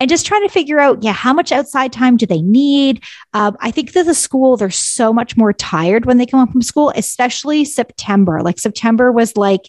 And 0.00 0.08
just 0.08 0.24
trying 0.24 0.42
to 0.42 0.48
figure 0.48 0.78
out, 0.78 1.02
yeah, 1.02 1.12
how 1.12 1.34
much 1.34 1.52
outside 1.52 1.92
time 1.92 2.16
do 2.16 2.24
they 2.24 2.40
need? 2.40 3.02
Um, 3.34 3.56
I 3.60 3.70
think 3.70 3.92
that 3.92 4.06
the 4.06 4.14
school, 4.14 4.56
they're 4.56 4.70
so 4.70 5.12
much 5.12 5.36
more 5.36 5.52
tired 5.52 6.06
when 6.06 6.18
they 6.18 6.26
come 6.26 6.40
home 6.40 6.52
from 6.52 6.62
school, 6.62 6.92
especially 6.94 7.64
September. 7.64 8.42
Like 8.42 8.58
September 8.58 9.12
was 9.12 9.36
like, 9.36 9.68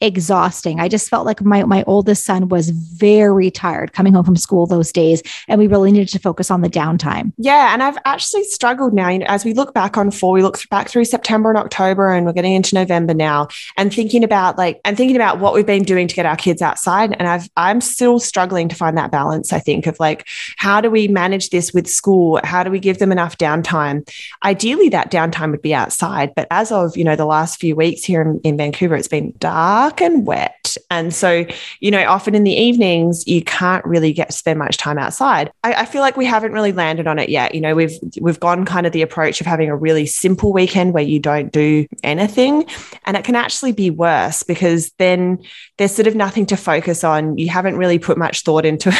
exhausting. 0.00 0.80
I 0.80 0.88
just 0.88 1.08
felt 1.08 1.24
like 1.24 1.42
my 1.42 1.64
my 1.64 1.84
oldest 1.86 2.24
son 2.24 2.48
was 2.48 2.70
very 2.70 3.50
tired 3.50 3.92
coming 3.92 4.12
home 4.12 4.24
from 4.24 4.36
school 4.36 4.66
those 4.66 4.92
days 4.92 5.22
and 5.48 5.58
we 5.58 5.66
really 5.66 5.92
needed 5.92 6.08
to 6.08 6.18
focus 6.18 6.50
on 6.50 6.60
the 6.60 6.68
downtime. 6.68 7.32
Yeah, 7.38 7.72
and 7.72 7.82
I've 7.82 7.96
actually 8.04 8.44
struggled 8.44 8.92
now 8.92 9.08
you 9.08 9.20
know, 9.20 9.26
as 9.28 9.44
we 9.44 9.54
look 9.54 9.72
back 9.72 9.96
on 9.96 10.10
fall 10.10 10.32
we 10.32 10.42
look 10.42 10.58
back 10.68 10.88
through 10.88 11.04
September 11.04 11.48
and 11.48 11.58
October 11.58 12.10
and 12.10 12.26
we're 12.26 12.32
getting 12.32 12.54
into 12.54 12.74
November 12.74 13.14
now 13.14 13.48
and 13.76 13.94
thinking 13.94 14.24
about 14.24 14.58
like 14.58 14.80
and 14.84 14.96
thinking 14.96 15.16
about 15.16 15.38
what 15.38 15.54
we've 15.54 15.66
been 15.66 15.84
doing 15.84 16.08
to 16.08 16.14
get 16.14 16.26
our 16.26 16.36
kids 16.36 16.60
outside 16.60 17.14
and 17.18 17.28
I've 17.28 17.48
I'm 17.56 17.80
still 17.80 18.18
struggling 18.18 18.68
to 18.68 18.76
find 18.76 18.98
that 18.98 19.10
balance 19.12 19.52
I 19.52 19.60
think 19.60 19.86
of 19.86 19.98
like 20.00 20.26
how 20.56 20.80
do 20.80 20.90
we 20.90 21.08
manage 21.08 21.50
this 21.50 21.72
with 21.72 21.86
school? 21.86 22.40
How 22.42 22.62
do 22.62 22.70
we 22.70 22.80
give 22.80 22.98
them 22.98 23.12
enough 23.12 23.38
downtime? 23.38 24.08
Ideally 24.44 24.88
that 24.90 25.10
downtime 25.10 25.52
would 25.52 25.62
be 25.62 25.74
outside, 25.74 26.34
but 26.34 26.48
as 26.50 26.72
of, 26.72 26.96
you 26.96 27.04
know, 27.04 27.16
the 27.16 27.24
last 27.24 27.60
few 27.60 27.76
weeks 27.76 28.02
here 28.02 28.22
in, 28.22 28.40
in 28.40 28.56
Vancouver 28.56 28.96
it's 28.96 29.08
been 29.08 29.32
dark 29.38 29.83
and 30.00 30.26
wet. 30.26 30.76
And 30.90 31.14
so, 31.14 31.46
you 31.80 31.90
know, 31.90 32.04
often 32.06 32.34
in 32.34 32.44
the 32.44 32.52
evenings, 32.52 33.26
you 33.26 33.42
can't 33.42 33.84
really 33.84 34.12
get 34.12 34.32
spend 34.32 34.58
much 34.58 34.76
time 34.76 34.98
outside. 34.98 35.50
I, 35.62 35.74
I, 35.74 35.84
feel 35.84 36.00
like 36.00 36.16
we 36.16 36.24
haven't 36.24 36.52
really 36.52 36.72
landed 36.72 37.06
on 37.06 37.18
it 37.18 37.28
yet. 37.28 37.54
You 37.54 37.60
know, 37.60 37.74
we've 37.74 37.96
we've 38.20 38.40
gone 38.40 38.64
kind 38.64 38.86
of 38.86 38.92
the 38.92 39.02
approach 39.02 39.40
of 39.40 39.46
having 39.46 39.70
a 39.70 39.76
really 39.76 40.06
simple 40.06 40.52
weekend 40.52 40.94
where 40.94 41.02
you 41.02 41.20
don't 41.20 41.52
do 41.52 41.86
anything. 42.02 42.66
And 43.04 43.16
it 43.16 43.24
can 43.24 43.36
actually 43.36 43.72
be 43.72 43.90
worse 43.90 44.42
because 44.42 44.90
then 44.98 45.42
there's 45.78 45.94
sort 45.94 46.06
of 46.06 46.14
nothing 46.14 46.46
to 46.46 46.56
focus 46.56 47.04
on. 47.04 47.38
You 47.38 47.48
haven't 47.48 47.76
really 47.76 47.98
put 47.98 48.18
much 48.18 48.42
thought 48.42 48.64
into. 48.64 48.92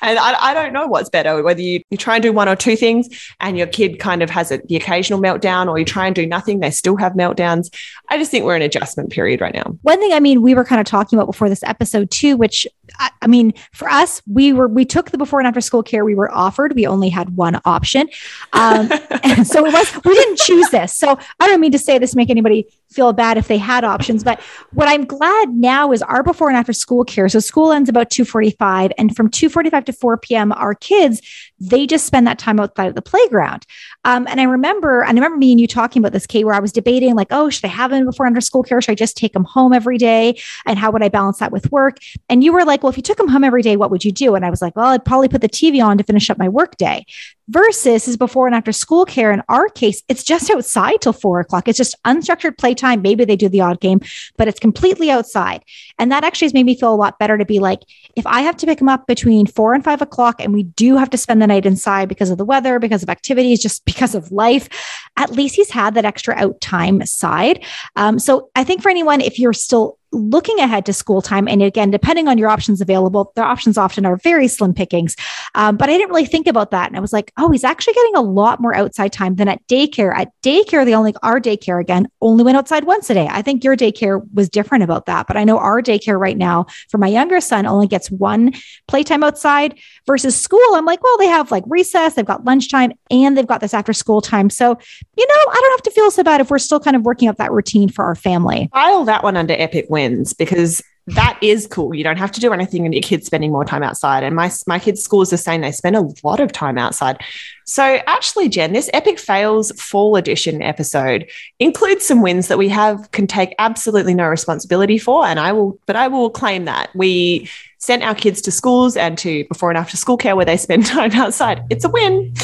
And 0.07 0.21
I, 0.21 0.51
I 0.51 0.55
don't 0.55 0.73
know 0.73 0.87
what's 0.87 1.11
better, 1.11 1.43
whether 1.43 1.61
you, 1.61 1.83
you 1.91 1.97
try 1.97 2.15
and 2.15 2.23
do 2.23 2.33
one 2.33 2.49
or 2.49 2.55
two 2.55 2.77
things 2.77 3.09
and 3.41 3.59
your 3.59 3.67
kid 3.67 3.99
kind 3.99 4.23
of 4.23 4.31
has 4.31 4.53
a, 4.53 4.59
the 4.59 4.77
occasional 4.77 5.21
meltdown, 5.21 5.69
or 5.69 5.79
you 5.79 5.85
try 5.85 6.07
and 6.07 6.15
do 6.15 6.25
nothing, 6.25 6.61
they 6.61 6.71
still 6.71 6.97
have 6.97 7.15
meltdowns. 7.15 7.75
I 8.09 8.17
just 8.17 8.31
think 8.31 8.45
we're 8.45 8.55
in 8.55 8.63
adjustment 8.63 9.11
period 9.11 9.41
right 9.41 9.53
now. 9.53 9.77
One 9.83 9.99
thing, 9.99 10.13
I 10.13 10.21
mean, 10.21 10.43
we 10.43 10.55
were 10.55 10.65
kind 10.65 10.81
of 10.81 10.87
talking 10.87 11.19
about 11.19 11.27
before 11.27 11.49
this 11.49 11.65
episode 11.65 12.11
too, 12.13 12.37
which 12.37 12.69
I, 12.99 13.11
I 13.23 13.27
mean, 13.27 13.53
for 13.73 13.89
us, 13.89 14.23
we 14.27 14.53
were, 14.53 14.69
we 14.69 14.85
took 14.85 15.11
the 15.11 15.19
before 15.19 15.41
and 15.41 15.47
after 15.47 15.61
school 15.61 15.83
care 15.83 16.05
we 16.05 16.15
were 16.15 16.33
offered. 16.33 16.75
We 16.75 16.87
only 16.87 17.09
had 17.09 17.37
one 17.37 17.61
option. 17.65 18.09
Um, 18.53 18.91
and 19.23 19.47
so 19.47 19.65
it 19.67 19.73
was, 19.73 20.05
we 20.05 20.15
didn't 20.15 20.39
choose 20.39 20.69
this. 20.71 20.97
So 20.97 21.19
I 21.41 21.47
don't 21.47 21.61
mean 21.61 21.73
to 21.73 21.79
say 21.79 21.99
this 21.99 22.15
make 22.15 22.31
anybody 22.31 22.67
feel 22.91 23.13
bad 23.13 23.37
if 23.37 23.49
they 23.49 23.59
had 23.59 23.85
options, 23.85 24.25
but 24.25 24.41
what 24.73 24.89
I'm 24.89 25.05
glad 25.05 25.51
now 25.51 25.93
is 25.93 26.03
our 26.03 26.23
before 26.23 26.49
and 26.49 26.57
after 26.57 26.73
school 26.73 27.05
care. 27.05 27.29
So 27.29 27.41
school 27.41 27.73
ends 27.73 27.89
about 27.89 28.11
245 28.11 28.93
and 28.97 29.15
from 29.15 29.29
245 29.29 29.85
to 29.87 29.93
4 29.93 30.17
p.m., 30.19 30.53
our 30.53 30.75
kids, 30.75 31.21
they 31.59 31.87
just 31.87 32.07
spend 32.07 32.27
that 32.27 32.39
time 32.39 32.61
outside 32.61 32.89
of 32.89 32.95
the 32.95 33.03
playground. 33.03 33.67
Um, 34.05 34.27
and 34.29 34.41
I 34.41 34.45
remember, 34.45 35.05
I 35.05 35.11
remember 35.11 35.39
me 35.39 35.53
and 35.53 35.61
you 35.61 35.67
talking 35.67 36.01
about 36.01 36.13
this, 36.13 36.27
Kate, 36.27 36.45
where 36.45 36.55
I 36.55 36.61
was 36.61 36.73
debating, 36.73 37.15
like, 37.15 37.29
oh, 37.31 37.51
should 37.51 37.65
I 37.65 37.69
have 37.69 37.91
them 37.91 38.05
before 38.05 38.27
under 38.27 38.41
school 38.41 38.63
care? 38.63 38.81
Should 38.81 38.93
I 38.93 38.97
just 38.97 39.17
take 39.17 39.33
them 39.33 39.45
home 39.45 39.73
every 39.73 39.99
day? 39.99 40.39
And 40.67 40.79
how 40.79 40.91
would 40.91 41.03
I 41.03 41.09
balance 41.09 41.39
that 41.39 41.53
with 41.53 41.71
work? 41.73 41.99
And 42.29 42.45
you 42.45 42.53
were 42.53 42.65
like, 42.65 42.83
well, 42.83 42.91
if 42.91 42.97
you 42.97 43.03
took 43.03 43.17
them 43.17 43.29
home 43.29 43.45
every 43.45 43.63
day, 43.63 43.77
what 43.77 43.91
would 43.91 44.05
you 44.05 44.13
do? 44.13 44.35
And 44.35 44.45
I 44.45 44.51
was 44.51 44.61
like, 44.61 44.77
well, 44.77 44.89
I'd 44.89 45.05
probably 45.05 45.29
put 45.29 45.41
the 45.41 45.49
TV 45.49 45.85
on 45.85 45.99
to 45.99 46.05
finish 46.05 46.29
up 46.31 46.39
my 46.39 46.49
work 46.49 46.77
day 46.77 47.07
versus 47.49 48.09
is 48.09 48.17
before 48.17 48.47
and 48.47 48.55
after 48.55 48.73
school 48.73 49.05
care. 49.05 49.33
In 49.33 49.43
our 49.49 49.69
case, 49.69 50.03
it's 50.09 50.25
just 50.25 50.51
outside 50.51 51.01
till 51.01 51.13
four 51.13 51.41
o'clock. 51.41 51.69
It's 51.69 51.79
just 51.79 51.95
unstructured 52.05 52.59
playtime. 52.59 53.03
Maybe 53.03 53.25
they 53.25 53.37
do 53.37 53.49
the 53.49 53.61
odd 53.61 53.81
game, 53.81 54.01
but 54.37 54.49
it's 54.49 54.59
completely 54.59 55.11
outside. 55.11 55.63
And 55.99 56.11
that 56.13 56.25
actually 56.25 56.47
has 56.47 56.55
made 56.55 56.67
me 56.67 56.79
feel 56.79 56.93
a 56.93 56.97
lot 56.97 57.19
better 57.19 57.39
to 57.39 57.45
be 57.45 57.59
like, 57.59 57.81
if 58.17 58.27
I 58.27 58.41
have 58.41 58.57
to 58.59 58.67
pick 58.67 58.79
them 58.79 58.89
up 58.89 59.07
between 59.07 59.47
four 59.47 59.75
and 59.75 59.85
five 59.85 60.03
o'clock 60.03 60.41
and 60.41 60.53
we 60.53 60.65
do 60.65 60.97
have 60.97 61.11
to 61.11 61.19
spend 61.19 61.41
the 61.41 61.47
night 61.47 61.67
inside 61.67 62.09
because 62.09 62.31
of 62.31 62.39
the 62.39 62.45
weather, 62.45 62.79
because 62.79 63.03
of 63.03 63.11
activities, 63.11 63.61
just 63.61 63.85
because 63.85 64.15
of 64.15 64.33
life, 64.33 64.69
at 65.17 65.31
least 65.31 65.57
he's 65.57 65.71
had 65.71 65.95
that 65.95 66.05
extra 66.05 66.35
out 66.37 66.61
time 66.61 67.01
aside. 67.01 67.65
Um, 67.95 68.19
so 68.19 68.51
I 68.57 68.65
think 68.65 68.83
for 68.83 68.91
anyone, 68.91 69.21
if 69.21 69.39
you're 69.39 69.53
still 69.53 69.99
looking 70.17 70.59
ahead 70.59 70.87
to 70.87 70.93
school 70.93 71.23
time, 71.23 71.47
and 71.47 71.63
again, 71.63 71.91
depending 71.91 72.29
on 72.29 72.39
your 72.39 72.49
options 72.49 72.81
available, 72.81 73.33
the 73.37 73.43
options 73.43 73.79
often 73.79 74.07
are 74.07 74.17
very 74.17 74.49
slim 74.49 74.75
pickings. 74.75 75.17
Um, 75.55 75.77
but 75.77 75.89
I 75.89 75.93
didn't 75.93 76.11
really 76.11 76.27
think 76.27 76.47
about 76.47 76.71
that. 76.71 76.89
And 76.89 76.97
I 76.97 77.01
was 77.01 77.13
like, 77.13 77.33
oh, 77.37 77.51
he's 77.51 77.65
actually 77.65 77.95
getting 77.95 78.17
a 78.17 78.23
lot 78.23 78.61
more 78.61 78.75
outside 78.75 79.13
time 79.13 79.37
than 79.37 79.49
at 79.49 79.67
daycare. 79.69 80.17
At 80.17 80.33
daycare, 80.43 80.85
they 80.85 80.95
only, 80.95 81.15
our 81.23 81.41
daycare 81.41 81.81
again, 81.81 82.09
only 82.21 82.45
went 82.45 82.57
outside 82.57 82.85
once 82.85 83.09
a 83.11 83.15
day. 83.15 83.29
I 83.31 83.43
think 83.43 83.63
your 83.63 83.77
daycare 83.77 84.23
was 84.35 84.49
different 84.49 84.85
about 84.85 85.07
that. 85.07 85.27
But 85.27 85.37
I 85.37 85.45
know 85.45 85.59
our 85.59 85.83
daycare 85.83 86.19
right 86.19 86.37
now 86.37 86.67
for 86.89 86.99
my 86.99 87.09
younger 87.09 87.41
son 87.41 87.67
only 87.67 87.87
gets 87.87 88.11
one 88.11 88.53
playtime 88.89 89.23
outside 89.23 89.79
versus 90.07 90.41
school. 90.41 90.61
I'm 90.75 90.85
like, 90.85 91.03
well, 91.03 91.19
they 91.19 91.27
have 91.27 91.51
like 91.51 91.65
recess, 91.67 92.15
they've 92.15 92.25
got 92.25 92.45
lunchtime, 92.45 92.93
and 93.11 93.37
they've 93.37 93.47
got 93.47 93.61
this 93.61 93.75
after 93.75 93.93
school 93.93 94.21
time. 94.21 94.51
So, 94.51 94.69
you 95.17 95.27
know, 95.27 95.35
I 95.53 95.61
don't 95.61 95.73
have 95.73 95.83
to 95.83 95.91
feel 95.91 96.11
so 96.11 96.23
bad 96.23 96.41
if 96.41 96.51
we're 96.51 96.59
still 96.59 96.81
kind 96.81 96.97
of 96.97 97.03
working 97.03 97.29
out 97.29 97.39
that 97.39 97.53
routine 97.53 97.89
for 97.89 98.05
our 98.05 98.15
family. 98.15 98.69
File 98.73 99.05
that 99.05 99.23
one 99.23 99.37
under 99.37 99.55
epic 99.55 99.87
wins 99.89 100.33
because 100.33 100.83
that 101.09 101.39
is 101.41 101.69
cool. 101.69 101.95
You 101.95 102.03
don't 102.03 102.19
have 102.19 102.33
to 102.33 102.41
do 102.41 102.53
anything 102.53 102.85
and 102.85 102.93
your 102.93 103.03
kids 103.03 103.27
spending 103.27 103.53
more 103.53 103.65
time 103.65 103.85
outside. 103.85 104.25
And 104.25 104.35
my, 104.35 104.51
my 104.67 104.81
kids' 104.81 105.03
schools 105.03 105.33
are 105.33 105.37
saying 105.37 105.61
they 105.61 105.71
spend 105.71 105.95
a 105.95 106.09
lot 106.25 106.41
of 106.41 106.51
time 106.51 106.79
outside. 106.79 107.23
So 107.65 108.01
actually, 108.07 108.49
Jen, 108.49 108.73
this 108.73 108.91
Epic 108.93 109.21
Fails 109.21 109.71
Fall 109.81 110.17
Edition 110.17 110.63
episode 110.63 111.29
includes 111.61 112.05
some 112.05 112.23
wins 112.23 112.49
that 112.49 112.59
we 112.59 112.69
have 112.71 113.11
can 113.13 113.29
take 113.29 113.55
absolutely 113.59 114.15
no 114.15 114.27
responsibility 114.27 114.99
for. 114.99 115.25
And 115.25 115.39
I 115.39 115.53
will, 115.53 115.79
but 115.87 115.95
I 115.95 116.09
will 116.09 116.29
claim 116.29 116.65
that. 116.65 116.91
We 116.95 117.49
sent 117.79 118.03
our 118.03 118.15
kids 118.15 118.41
to 118.43 118.51
schools 118.51 118.97
and 118.97 119.17
to 119.19 119.45
before 119.45 119.71
and 119.71 119.79
after 119.79 119.97
school 119.97 120.17
care 120.17 120.35
where 120.35 120.45
they 120.45 120.57
spend 120.57 120.87
time 120.87 121.13
outside. 121.13 121.63
It's 121.71 121.85
a 121.85 121.89
win. 121.89 122.35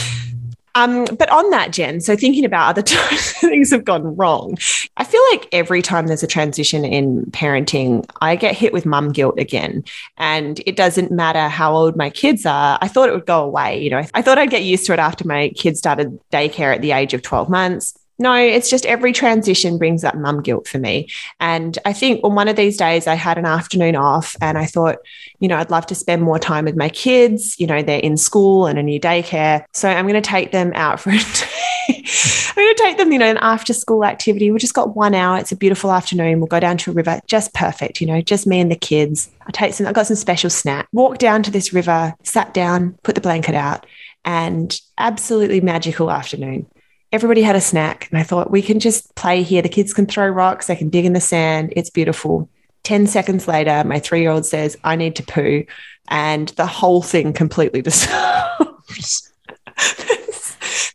Um, 0.75 1.05
but 1.19 1.31
on 1.31 1.51
that, 1.51 1.73
Jen, 1.73 2.01
so 2.01 2.17
thinking 2.17 2.45
about 2.45 2.71
other 2.71 2.83
times 2.83 3.33
things 3.33 3.71
have 3.71 3.85
gone 3.85 4.17
wrong, 4.17 4.57
I 4.97 5.05
feel 5.05 5.23
like 5.33 5.49
every 5.53 5.83
time 5.83 6.07
there's 6.07 6.23
a 6.23 6.27
transition 6.29 6.85
in 6.85 7.27
parenting, 7.27 8.05
I 8.21 8.37
get 8.37 8.57
hit 8.57 8.73
with 8.73 8.87
mum 8.87 9.13
guilt 9.13 9.39
again. 9.39 9.85
And 10.17 10.61
it 10.67 10.77
doesn't 10.77 11.11
matter 11.11 11.49
how 11.49 11.75
old 11.75 11.97
my 11.97 12.11
kids 12.11 12.47
are. 12.47 12.79
I 12.81 12.89
thought 12.89 13.09
it 13.09 13.13
would 13.13 13.27
go 13.27 13.43
away. 13.45 13.81
You 13.83 13.91
know, 13.91 14.03
I 14.15 14.23
thought 14.23 14.39
I'd 14.39 14.51
get 14.51 14.65
used 14.65 14.87
to 14.87 14.93
it 14.93 14.99
after 14.99 15.27
my 15.27 15.51
kids 15.51 15.79
started 15.79 16.19
daycare 16.31 16.75
at 16.75 16.81
the 16.81 16.93
age 16.93 17.15
of 17.15 17.23
12 17.23 17.49
months. 17.49 17.99
No, 18.23 18.37
it's 18.37 18.71
just 18.71 18.87
every 18.87 19.13
transition 19.13 19.79
brings 19.79 20.05
up 20.05 20.15
mum 20.15 20.43
guilt 20.43 20.69
for 20.69 20.79
me. 20.79 21.09
And 21.41 21.77
I 21.85 21.93
think 21.93 22.23
on 22.23 22.37
one 22.37 22.47
of 22.47 22.55
these 22.55 22.77
days, 22.77 23.09
I 23.09 23.15
had 23.15 23.37
an 23.37 23.47
afternoon 23.47 23.97
off 23.97 24.37
and 24.41 24.57
I 24.57 24.65
thought, 24.65 24.99
you 25.41 25.49
know, 25.49 25.57
I'd 25.57 25.73
love 25.73 25.87
to 25.87 25.97
spend 25.97 26.23
more 26.23 26.39
time 26.39 26.67
with 26.67 26.77
my 26.77 26.89
kids. 26.89 27.59
You 27.59 27.67
know, 27.67 27.83
they're 27.83 27.99
in 27.99 28.17
school 28.17 28.69
and 28.69 28.79
a 28.79 28.83
new 28.85 29.01
daycare. 29.01 29.65
So 29.73 29.89
I'm 29.89 30.07
going 30.07 30.15
to 30.15 30.21
take 30.21 30.53
them 30.53 30.71
out 30.77 31.01
for 31.01 31.11
I'm 31.89 32.55
going 32.55 32.75
to 32.77 32.81
take 32.81 32.97
them, 32.97 33.11
you 33.11 33.19
know, 33.19 33.29
an 33.29 33.39
after 33.39 33.73
school 33.73 34.05
activity. 34.05 34.53
We 34.53 34.61
just 34.61 34.73
got 34.73 34.95
one 34.95 35.17
hour. 35.17 35.39
It's 35.39 35.51
a 35.51 35.57
beautiful 35.57 35.91
afternoon. 35.91 36.39
We'll 36.39 36.47
go 36.47 36.61
down 36.61 36.79
to 36.79 36.93
a 36.93 36.95
river. 36.95 37.19
Just 37.27 37.53
perfect, 37.55 38.01
you 38.01 38.07
know, 38.07 38.21
just 38.21 38.47
me 38.47 38.61
and 38.61 38.71
the 38.71 38.77
kids. 38.77 39.31
I 39.49 39.51
take 39.51 39.75
some, 39.75 39.89
I 39.89 39.93
got 39.93 40.07
some 40.07 40.15
special 40.15 40.49
snack. 40.49 40.87
Walk 40.93 41.19
down 41.19 41.43
to 41.43 41.51
this 41.51 41.73
river, 41.73 42.15
sat 42.23 42.55
down, 42.55 42.97
put 43.03 43.17
the 43.17 43.21
blanket 43.21 43.57
out, 43.57 43.85
and 44.25 44.81
absolutely 44.97 45.61
magical 45.61 46.09
afternoon. 46.09 46.69
Everybody 47.13 47.43
had 47.43 47.57
a 47.57 47.61
snack, 47.61 48.09
and 48.11 48.19
I 48.19 48.23
thought 48.23 48.51
we 48.51 48.63
can 48.63 48.81
just 48.81 49.15
play 49.15 49.43
here. 49.43 49.61
The 49.61 49.69
kids 49.69 49.93
can 49.93 50.07
throw 50.07 50.29
rocks, 50.29 50.67
they 50.67 50.77
can 50.77 50.89
dig 50.89 51.05
in 51.05 51.13
the 51.13 51.21
sand. 51.21 51.73
It's 51.77 51.91
beautiful. 51.91 52.49
10 52.85 53.07
seconds 53.07 53.47
later, 53.47 53.85
my 53.85 53.99
three 53.99 54.23
year 54.23 54.31
old 54.31 54.47
says, 54.47 54.77
I 54.83 54.97
need 54.97 55.17
to 55.17 55.23
poo. 55.23 55.65
And 56.09 56.49
the 56.51 56.67
whole 56.67 57.03
thing 57.03 57.33
completely 57.33 57.83
dissolves. 57.83 59.31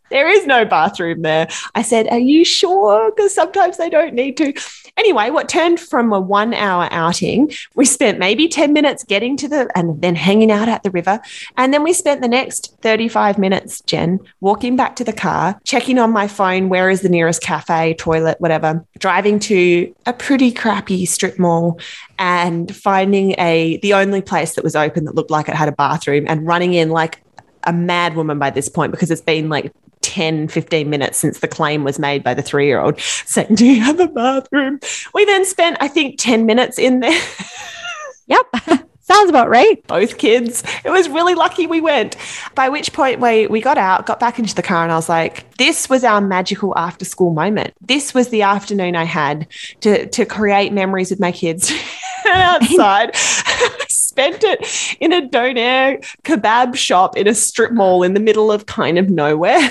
There 0.10 0.28
is 0.28 0.46
no 0.46 0.66
bathroom 0.66 1.22
there. 1.22 1.48
I 1.76 1.82
said, 1.82 2.08
Are 2.08 2.20
you 2.20 2.46
sure? 2.46 3.12
Because 3.12 3.34
sometimes 3.34 3.78
they 3.78 3.90
don't 3.90 4.14
need 4.14 4.38
to. 4.38 4.54
Anyway, 4.98 5.30
what 5.30 5.48
turned 5.48 5.80
from 5.80 6.12
a 6.12 6.20
one 6.20 6.54
hour 6.54 6.88
outing, 6.92 7.52
we 7.76 7.86
spent 7.86 8.18
maybe 8.18 8.48
10 8.48 8.74
minutes 8.74 9.04
getting 9.04 9.38
to 9.38 9.48
the 9.48 9.70
and 9.76 10.02
then 10.02 10.16
hanging 10.16 10.52
out 10.52 10.68
at 10.68 10.82
the 10.84 10.90
river. 10.90 11.20
And 11.56 11.74
then 11.74 11.84
we 11.84 11.94
spent 11.94 12.22
the 12.22 12.28
next 12.28 12.76
35 12.82 13.38
minutes, 13.38 13.82
Jen, 13.82 14.20
walking 14.42 14.76
back 14.76 14.96
to 14.96 15.04
the 15.04 15.14
car, 15.14 15.60
checking 15.66 16.00
on 16.00 16.12
my 16.12 16.28
phone, 16.28 16.70
where 16.70 16.90
is 16.90 17.02
the 17.02 17.10
nearest 17.10 17.42
cafe, 17.42 17.94
toilet, 17.94 18.42
whatever, 18.42 18.84
driving 18.98 19.40
to 19.40 19.94
a 20.06 20.14
pretty 20.14 20.52
crappy 20.52 21.06
strip 21.06 21.38
mall 21.38 21.80
and 22.18 22.76
finding 22.76 23.36
a 23.38 23.78
the 23.78 23.94
only 23.94 24.22
place 24.22 24.56
that 24.56 24.64
was 24.64 24.76
open 24.76 25.06
that 25.06 25.16
looked 25.16 25.32
like 25.32 25.48
it 25.48 25.56
had 25.56 25.70
a 25.70 25.74
bathroom 25.74 26.26
and 26.28 26.48
running 26.48 26.74
in 26.74 26.90
like 26.90 27.22
a 27.68 27.74
mad 27.74 28.16
woman 28.16 28.40
by 28.40 28.50
this 28.50 28.70
point 28.70 28.92
because 28.92 29.12
it's 29.12 29.22
been 29.22 29.50
like 29.50 29.72
10, 30.02 30.48
15 30.48 30.90
minutes 30.90 31.18
since 31.18 31.40
the 31.40 31.48
claim 31.48 31.84
was 31.84 32.00
made 32.00 32.24
by 32.24 32.34
the 32.34 32.42
three 32.42 32.66
year 32.66 32.80
old 32.80 33.00
saying, 33.00 33.54
Do 33.54 33.66
you 33.66 33.82
have 33.82 34.00
a 34.00 34.08
bathroom? 34.08 34.80
We 35.14 35.26
then 35.26 35.46
spent, 35.46 35.78
I 35.80 35.88
think, 35.88 36.18
10 36.18 36.46
minutes 36.46 36.80
in 36.80 37.02
there. 37.02 37.22
yep. 38.28 38.46
Sounds 39.08 39.30
about 39.30 39.50
right. 39.50 39.86
Both 39.88 40.18
kids. 40.18 40.64
It 40.84 40.90
was 40.90 41.08
really 41.08 41.34
lucky 41.34 41.66
we 41.66 41.80
went. 41.80 42.18
By 42.56 42.68
which 42.68 42.92
point 42.92 43.22
we, 43.22 43.48
we 43.48 43.62
got 43.62 43.78
out, 43.78 44.06
got 44.06 44.20
back 44.20 44.38
into 44.38 44.54
the 44.54 44.62
car, 44.62 44.84
and 44.84 44.92
I 44.92 44.96
was 44.96 45.08
like, 45.08 45.50
this 45.58 45.90
was 45.90 46.04
our 46.04 46.20
magical 46.20 46.78
after 46.78 47.06
school 47.06 47.34
moment. 47.34 47.74
This 47.80 48.14
was 48.14 48.30
the 48.30 48.42
afternoon 48.42 48.98
I 48.98 49.06
had 49.06 49.48
to, 49.82 50.08
to 50.08 50.26
create 50.26 50.74
memories 50.74 51.10
with 51.10 51.22
my 51.22 51.32
kids 51.32 51.72
outside. 52.26 53.16
spent 54.18 54.44
it 54.44 54.98
in 55.00 55.14
a 55.14 55.22
donair 55.22 56.04
kebab 56.24 56.76
shop 56.76 57.16
in 57.16 57.28
a 57.28 57.36
strip 57.36 57.72
mall 57.72 58.02
in 58.02 58.16
the 58.16 58.20
middle 58.20 58.52
of 58.52 58.66
kind 58.66 58.98
of 58.98 59.10
nowhere. 59.10 59.70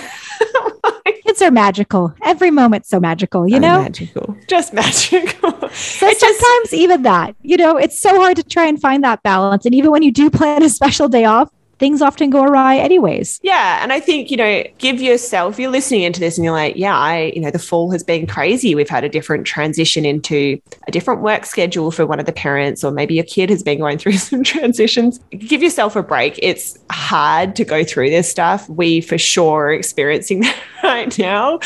Kids 1.27 1.43
are 1.43 1.51
magical. 1.51 2.15
Every 2.23 2.53
moment's 2.53 2.89
so 2.89 3.01
magical, 3.01 3.49
you 3.49 3.59
know? 3.59 3.83
Magical. 3.83 4.37
Just 4.47 4.73
magical. 4.73 5.53
So 5.77 6.07
it's 6.07 6.21
sometimes 6.21 6.71
just, 6.71 6.73
even 6.75 7.03
that, 7.03 7.35
you 7.43 7.57
know, 7.57 7.77
it's 7.77 8.01
so 8.01 8.19
hard 8.19 8.37
to 8.37 8.43
try 8.43 8.67
and 8.67 8.81
find 8.81 9.05
that 9.05 9.23
balance. 9.23 9.67
And 9.67 9.75
even 9.75 9.91
when 9.91 10.03
you 10.03 10.11
do 10.11 10.31
plan 10.31 10.63
a 10.63 10.71
special 10.71 11.07
day 11.09 11.27
off, 11.27 11.51
things 11.79 12.01
often 12.01 12.31
go 12.31 12.43
awry 12.43 12.77
anyways. 12.77 13.39
Yeah. 13.43 13.83
And 13.83 13.93
I 13.93 14.01
think, 14.01 14.31
you 14.31 14.37
know, 14.37 14.65
give 14.79 15.01
yourself, 15.01 15.59
you're 15.59 15.71
listening 15.71 16.03
into 16.03 16.21
this 16.21 16.39
and 16.39 16.45
you're 16.45 16.55
like, 16.55 16.77
yeah, 16.77 16.97
I, 16.97 17.33
you 17.35 17.41
know, 17.41 17.51
the 17.51 17.59
fall 17.59 17.91
has 17.91 18.03
been 18.03 18.27
crazy. 18.27 18.75
We've 18.75 18.89
had 18.89 19.05
a 19.05 19.09
different 19.09 19.47
transition 19.47 20.05
into 20.05 20.61
a 20.87 20.91
different 20.91 21.21
work 21.21 21.45
schedule 21.45 21.91
for 21.91 22.07
one 22.07 22.19
of 22.19 22.27
the 22.27 22.33
parents, 22.33 22.83
or 22.83 22.91
maybe 22.91 23.15
your 23.15 23.25
kid 23.25 23.51
has 23.51 23.63
been 23.63 23.79
going 23.79 23.99
through 24.07 24.19
some 24.19 24.43
transitions. 24.43 25.19
Give 25.31 25.63
yourself 25.63 25.97
a 25.97 26.03
break. 26.03 26.39
It's 26.43 26.79
hard 26.91 27.57
to 27.57 27.65
go 27.65 27.85
through 27.85 28.11
this 28.11 28.31
stuff. 28.31 28.69
We 28.69 29.01
for 29.01 29.19
sure 29.19 29.67
are 29.67 29.73
experiencing 29.73 30.41
that 30.43 30.57
right 30.83 31.19
now. 31.19 31.59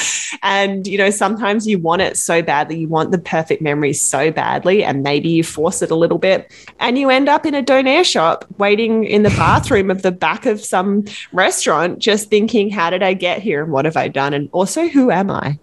And, 0.42 0.86
you 0.86 0.98
know, 0.98 1.10
sometimes 1.10 1.66
you 1.66 1.78
want 1.78 2.02
it 2.02 2.16
so 2.16 2.42
badly. 2.42 2.78
You 2.78 2.88
want 2.88 3.10
the 3.10 3.18
perfect 3.18 3.62
memories 3.62 4.00
so 4.00 4.30
badly. 4.30 4.82
And 4.82 5.02
maybe 5.02 5.28
you 5.28 5.44
force 5.44 5.82
it 5.82 5.90
a 5.90 5.94
little 5.94 6.18
bit 6.18 6.50
and 6.78 6.98
you 6.98 7.10
end 7.10 7.28
up 7.28 7.46
in 7.46 7.54
a 7.54 7.62
donair 7.62 8.04
shop 8.04 8.44
waiting 8.58 9.04
in 9.04 9.22
the 9.22 9.30
bathroom 9.36 9.90
of 9.90 9.99
the 10.02 10.12
back 10.12 10.46
of 10.46 10.60
some 10.60 11.04
restaurant, 11.32 11.98
just 11.98 12.30
thinking, 12.30 12.70
how 12.70 12.90
did 12.90 13.02
I 13.02 13.14
get 13.14 13.40
here 13.42 13.62
and 13.62 13.72
what 13.72 13.84
have 13.84 13.96
I 13.96 14.08
done? 14.08 14.34
And 14.34 14.48
also, 14.52 14.88
who 14.88 15.10
am 15.10 15.30
I, 15.30 15.58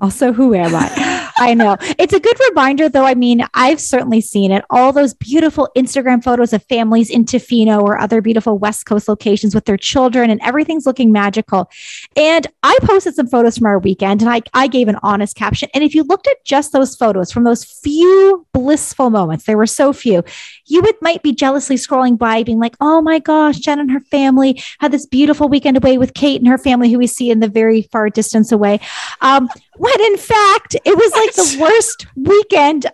Also, 0.00 0.32
who 0.32 0.54
am 0.54 0.74
I? 0.74 1.32
I 1.38 1.54
know. 1.54 1.76
It's 1.98 2.12
a 2.12 2.20
good 2.20 2.38
reminder, 2.50 2.88
though. 2.88 3.04
I 3.04 3.14
mean, 3.14 3.44
I've 3.54 3.80
certainly 3.80 4.20
seen 4.20 4.52
it. 4.52 4.64
All 4.70 4.92
those 4.92 5.14
beautiful 5.14 5.68
Instagram 5.76 6.22
photos 6.22 6.52
of 6.52 6.62
families 6.64 7.10
in 7.10 7.24
Tofino 7.24 7.82
or 7.82 7.98
other 7.98 8.20
beautiful 8.20 8.58
West 8.58 8.86
Coast 8.86 9.08
locations 9.08 9.54
with 9.54 9.64
their 9.64 9.76
children, 9.76 10.30
and 10.30 10.40
everything's 10.42 10.86
looking 10.86 11.10
magical. 11.10 11.70
And 12.16 12.46
I 12.62 12.78
posted 12.82 13.14
some 13.14 13.26
photos 13.26 13.58
from 13.58 13.66
our 13.66 13.78
weekend 13.78 14.22
and 14.22 14.30
I, 14.30 14.42
I 14.54 14.66
gave 14.66 14.88
an 14.88 14.98
honest 15.02 15.36
caption. 15.36 15.68
And 15.74 15.82
if 15.82 15.94
you 15.94 16.04
looked 16.04 16.26
at 16.26 16.44
just 16.44 16.72
those 16.72 16.94
photos 16.94 17.32
from 17.32 17.44
those 17.44 17.64
few 17.64 18.46
blissful 18.52 19.10
moments, 19.10 19.44
there 19.44 19.56
were 19.56 19.66
so 19.66 19.92
few, 19.92 20.22
you 20.66 20.80
would 20.82 20.96
might 21.00 21.22
be 21.22 21.32
jealously 21.32 21.76
scrolling 21.76 22.18
by, 22.18 22.42
being 22.42 22.58
like, 22.58 22.76
oh 22.80 23.02
my 23.02 23.18
gosh, 23.18 23.58
Jen 23.58 23.80
and 23.80 23.90
her 23.90 24.00
family 24.00 24.62
had 24.78 24.92
this 24.92 25.06
beautiful 25.06 25.48
weekend 25.48 25.76
away 25.76 25.98
with 25.98 26.14
Kate 26.14 26.40
and 26.40 26.48
her 26.48 26.58
family, 26.58 26.90
who 26.90 26.98
we 26.98 27.06
see 27.06 27.30
in 27.30 27.40
the 27.40 27.48
very 27.48 27.82
far 27.82 28.10
distance 28.10 28.52
away. 28.52 28.80
Um, 29.20 29.48
when 29.76 30.00
in 30.00 30.16
fact, 30.16 30.76
it 30.84 30.96
was 30.96 31.12
like 31.12 31.34
the 31.34 31.58
worst 31.60 32.06
weekend 32.16 32.86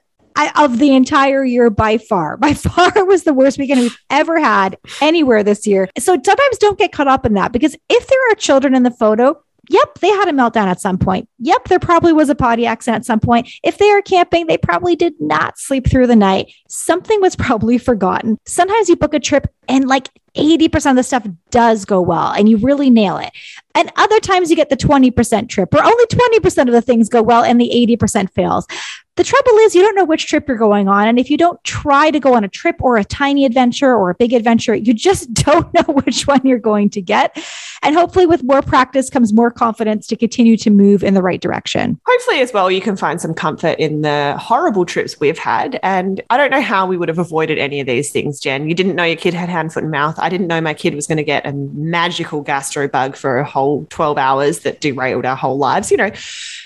of 0.56 0.78
the 0.78 0.94
entire 0.94 1.44
year 1.44 1.70
by 1.70 1.98
far. 1.98 2.36
By 2.36 2.54
far, 2.54 3.04
was 3.04 3.24
the 3.24 3.34
worst 3.34 3.58
weekend 3.58 3.80
we've 3.80 3.98
ever 4.10 4.38
had 4.38 4.78
anywhere 5.00 5.42
this 5.42 5.66
year. 5.66 5.88
So 5.98 6.14
sometimes 6.14 6.58
don't 6.58 6.78
get 6.78 6.92
caught 6.92 7.08
up 7.08 7.26
in 7.26 7.34
that 7.34 7.52
because 7.52 7.76
if 7.88 8.06
there 8.06 8.30
are 8.30 8.34
children 8.34 8.74
in 8.74 8.82
the 8.82 8.90
photo, 8.90 9.40
Yep, 9.70 9.98
they 10.00 10.08
had 10.08 10.28
a 10.28 10.32
meltdown 10.32 10.66
at 10.66 10.80
some 10.80 10.98
point. 10.98 11.28
Yep, 11.40 11.68
there 11.68 11.78
probably 11.78 12.12
was 12.12 12.30
a 12.30 12.34
potty 12.34 12.66
accident 12.66 13.02
at 13.02 13.06
some 13.06 13.20
point. 13.20 13.50
If 13.62 13.78
they 13.78 13.90
are 13.90 14.02
camping, 14.02 14.46
they 14.46 14.58
probably 14.58 14.96
did 14.96 15.14
not 15.20 15.58
sleep 15.58 15.88
through 15.88 16.06
the 16.06 16.16
night. 16.16 16.52
Something 16.68 17.20
was 17.20 17.36
probably 17.48 17.78
forgotten. 17.78 18.38
Sometimes 18.46 18.88
you 18.88 18.96
book 18.96 19.14
a 19.14 19.20
trip 19.20 19.52
and 19.68 19.86
like 19.86 20.08
80% 20.34 20.90
of 20.90 20.96
the 20.96 21.02
stuff 21.02 21.26
does 21.50 21.84
go 21.84 22.00
well 22.00 22.32
and 22.32 22.48
you 22.48 22.56
really 22.58 22.90
nail 22.90 23.18
it. 23.18 23.32
And 23.74 23.92
other 23.96 24.20
times 24.20 24.50
you 24.50 24.56
get 24.56 24.70
the 24.70 24.76
20% 24.76 25.48
trip 25.48 25.72
where 25.72 25.84
only 25.84 26.06
20% 26.06 26.66
of 26.66 26.72
the 26.72 26.82
things 26.82 27.08
go 27.08 27.22
well 27.22 27.44
and 27.44 27.60
the 27.60 27.70
80% 28.00 28.32
fails. 28.32 28.66
The 29.16 29.24
trouble 29.24 29.52
is, 29.58 29.74
you 29.74 29.82
don't 29.82 29.96
know 29.96 30.04
which 30.04 30.28
trip 30.28 30.46
you're 30.46 30.56
going 30.56 30.86
on. 30.86 31.08
And 31.08 31.18
if 31.18 31.28
you 31.28 31.36
don't 31.36 31.62
try 31.64 32.12
to 32.12 32.20
go 32.20 32.34
on 32.34 32.44
a 32.44 32.48
trip 32.48 32.76
or 32.80 32.96
a 32.96 33.04
tiny 33.04 33.44
adventure 33.44 33.92
or 33.92 34.10
a 34.10 34.14
big 34.14 34.32
adventure, 34.32 34.76
you 34.76 34.94
just 34.94 35.34
don't 35.44 35.74
know 35.74 35.92
which 35.92 36.28
one 36.28 36.40
you're 36.44 36.58
going 36.58 36.88
to 36.90 37.02
get. 37.02 37.36
And 37.82 37.94
hopefully, 37.94 38.26
with 38.26 38.42
more 38.44 38.62
practice 38.62 39.10
comes 39.10 39.32
more 39.32 39.50
confidence 39.50 40.06
to 40.08 40.16
continue 40.16 40.56
to 40.58 40.70
move 40.70 41.02
in 41.04 41.14
the 41.14 41.22
right 41.22 41.40
direction. 41.40 42.00
Hopefully, 42.06 42.40
as 42.40 42.52
well, 42.52 42.70
you 42.70 42.80
can 42.80 42.96
find 42.96 43.20
some 43.20 43.34
comfort 43.34 43.78
in 43.78 44.02
the 44.02 44.36
horrible 44.38 44.84
trips 44.84 45.20
we've 45.20 45.38
had. 45.38 45.78
And 45.82 46.20
I 46.30 46.36
don't 46.36 46.50
know 46.50 46.60
how 46.60 46.86
we 46.86 46.96
would 46.96 47.08
have 47.08 47.18
avoided 47.18 47.58
any 47.58 47.80
of 47.80 47.86
these 47.86 48.10
things, 48.10 48.40
Jen. 48.40 48.68
You 48.68 48.74
didn't 48.74 48.96
know 48.96 49.04
your 49.04 49.16
kid 49.16 49.34
had 49.34 49.48
hand, 49.48 49.72
foot, 49.72 49.84
and 49.84 49.92
mouth. 49.92 50.18
I 50.18 50.28
didn't 50.28 50.48
know 50.48 50.60
my 50.60 50.74
kid 50.74 50.94
was 50.94 51.06
going 51.06 51.18
to 51.18 51.24
get 51.24 51.46
a 51.46 51.52
magical 51.52 52.40
gastro 52.40 52.88
bug 52.88 53.16
for 53.16 53.38
a 53.38 53.44
whole 53.44 53.86
12 53.90 54.18
hours 54.18 54.60
that 54.60 54.80
derailed 54.80 55.24
our 55.24 55.36
whole 55.36 55.58
lives. 55.58 55.90
You 55.90 55.96
know, 55.98 56.10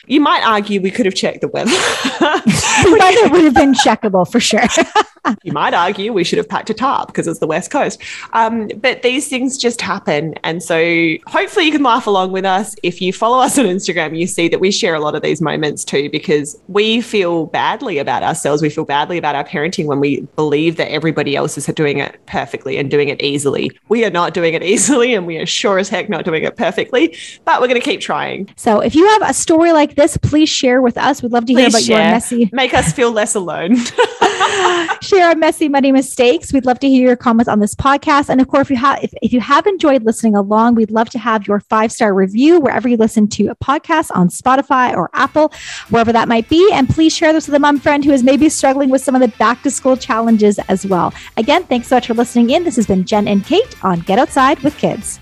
you 0.07 0.21
might 0.21 0.43
argue 0.45 0.81
we 0.81 0.91
could 0.91 1.07
have 1.07 1.15
checked 1.15 1.41
the 1.41 1.49
weather. 1.49 1.71
weather 2.21 3.29
would 3.31 3.45
have 3.45 3.55
been 3.55 3.75
checkable 3.85 4.31
for 4.31 4.41
sure. 4.41 4.63
you 5.43 5.53
might 5.53 5.75
argue 5.75 6.13
we 6.13 6.25
should 6.25 6.39
have 6.39 6.49
packed 6.49 6.71
a 6.71 6.75
tarp 6.75 7.09
because 7.09 7.27
it's 7.27 7.39
the 7.39 7.47
West 7.47 7.71
Coast. 7.71 8.01
Um, 8.33 8.69
but 8.77 9.03
these 9.03 9.29
things 9.29 9.57
just 9.57 9.81
happen. 9.81 10.35
And 10.43 10.63
so 10.63 10.79
hopefully 11.27 11.67
you 11.67 11.73
can 11.73 11.83
laugh 11.83 12.07
along 12.07 12.33
with 12.33 12.45
us. 12.45 12.75
If 12.83 13.01
you 13.01 13.13
follow 13.13 13.39
us 13.39 13.59
on 13.59 13.67
Instagram, 13.67 14.19
you 14.19 14.27
see 14.27 14.49
that 14.49 14.61
we 14.61 14.71
share 14.71 14.95
a 14.95 15.01
lot 15.01 15.15
of 15.15 15.23
these 15.23 15.41
moments 15.41 15.85
too, 15.85 16.11
because 16.11 16.61
we 16.69 17.01
feel 17.01 17.47
badly 17.47 17.99
about 17.99 18.23
ourselves. 18.23 18.63
We 18.63 18.71
feel 18.71 18.85
badly 18.85 19.19
about 19.19 19.35
our 19.35 19.45
parenting 19.45 19.87
when 19.87 20.01
we 20.01 20.21
believe 20.37 20.77
that 20.77 20.91
everybody 20.91 21.37
else 21.37 21.57
is 21.59 21.67
doing 21.67 21.99
it 21.99 22.19
perfectly 22.27 22.77
and 22.77 22.91
doing 22.91 23.09
it 23.09 23.23
easily. 23.23 23.71
We 23.89 24.05
are 24.05 24.11
not 24.11 24.35
doing 24.35 24.55
it 24.55 24.63
easily, 24.73 25.15
and 25.15 25.27
we 25.27 25.39
are 25.39 25.47
sure 25.47 25.79
as 25.79 25.89
heck 25.89 26.09
not 26.09 26.25
doing 26.25 26.45
it 26.45 26.57
perfectly, 26.57 27.17
but 27.45 27.61
we're 27.61 27.69
going 27.69 27.81
to 27.81 27.85
keep 27.85 28.01
trying. 28.01 28.53
So 28.57 28.81
if 28.81 28.95
you 28.95 29.07
have 29.09 29.23
a 29.31 29.35
story 29.35 29.73
like 29.73 29.95
this, 29.97 30.17
please 30.17 30.49
share 30.49 30.83
with 30.83 30.97
us. 30.97 31.23
We'd 31.23 31.33
love 31.33 31.47
to 31.47 31.55
hear 31.55 31.69
about 31.69 31.83
share. 31.83 32.03
your 32.03 32.11
messy. 32.11 32.51
Make 32.53 32.75
us 32.75 32.93
feel 32.93 33.11
less 33.11 33.35
alone. 33.35 33.77
share 35.03 35.29
our 35.29 35.35
messy 35.35 35.69
money 35.69 35.93
mistakes. 35.93 36.53
We'd 36.53 36.67
love 36.67 36.79
to 36.81 36.89
hear 36.89 37.09
your 37.09 37.17
comments 37.17 37.49
on 37.49 37.61
this 37.61 37.75
podcast. 37.75 38.29
And 38.29 38.41
of 38.41 38.49
course, 38.49 38.67
if 38.67 38.71
you 38.71 38.77
have 38.77 39.03
if, 39.03 39.13
if 39.23 39.33
you 39.33 39.41
have 39.41 39.67
enjoyed 39.67 40.05
listening 40.05 40.35
along, 40.35 40.75
we'd 40.75 40.91
love 40.93 41.11
to 41.11 41.19
have 41.19 41.47
your 41.47 41.61
five 41.61 41.91
star 41.91 42.15
review 42.15 42.61
wherever 42.61 42.89
you 42.89 42.97
listen 42.97 43.29
to 43.29 43.49
a 43.49 43.57
podcast 43.57 44.11
on 44.15 44.29
Spotify 44.29 44.95
or 44.95 45.11
Apple, 45.15 45.53
wherever 45.91 46.13
that 46.13 46.29
might 46.29 46.49
be. 46.49 46.71
And 46.73 46.89
please 46.89 47.15
share 47.15 47.33
this 47.33 47.47
with 47.47 47.55
a 47.55 47.59
mom 47.59 47.81
friend 47.81 48.05
who 48.05 48.13
is 48.13 48.23
maybe 48.23 48.49
struggling 48.49 48.91
with 48.91 49.03
some 49.03 49.15
of 49.15 49.21
the 49.21 49.29
back 49.39 49.63
to 49.63 49.71
school 49.71 49.97
challenges 49.97 50.59
as 50.69 50.87
well. 50.87 51.13
Again, 51.37 51.65
thanks 51.65 51.89
so 51.89 51.97
much 51.97 52.07
for 52.07 52.15
listening 52.15 52.51
in. 52.51 52.65
This 52.65 52.77
has 52.77 52.87
been 52.87 53.05
Jen 53.05 53.27
and 53.27 53.45
Kate 53.45 53.85
on 53.85 54.01
Get 54.01 54.19
Outside 54.19 54.61
with 54.61 54.77
Kids. 54.77 55.22